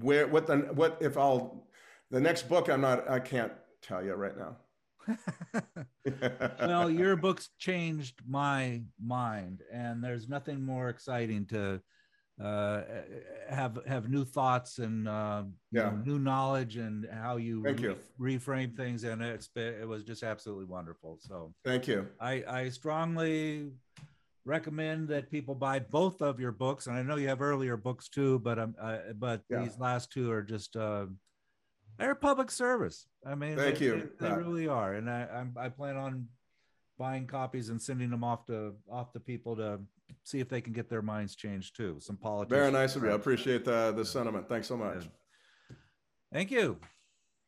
[0.00, 1.66] where what the what if I'll
[2.10, 4.56] the next book I'm not I can't tell you right now.
[6.60, 11.80] well, your books changed my mind, and there's nothing more exciting to
[12.42, 12.82] uh,
[13.48, 15.42] have have new thoughts and uh,
[15.72, 15.84] yeah.
[15.84, 17.96] know, new knowledge and how you, Thank you.
[18.20, 19.04] reframe things.
[19.04, 21.18] And it's it was just absolutely wonderful.
[21.20, 22.06] So thank you.
[22.20, 23.70] I, I strongly
[24.44, 26.86] recommend that people buy both of your books.
[26.86, 29.62] And I know you have earlier books too, but um, uh, but yeah.
[29.62, 31.06] these last two are just uh,
[31.98, 33.06] they're public service.
[33.24, 34.10] I mean, thank they, you.
[34.20, 36.28] They, they really are, and I I'm, I plan on
[36.98, 39.80] buying copies and sending them off to off to people to
[40.24, 41.96] see if they can get their minds changed too.
[42.00, 42.56] Some politics.
[42.56, 43.10] Very nice of you.
[43.10, 44.48] I appreciate the the sentiment.
[44.48, 45.08] Thanks so much.
[46.32, 46.78] Thank you.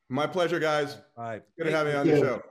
[0.08, 0.96] My pleasure, guys.
[1.16, 1.42] All right.
[1.58, 2.42] Good to have you on the show.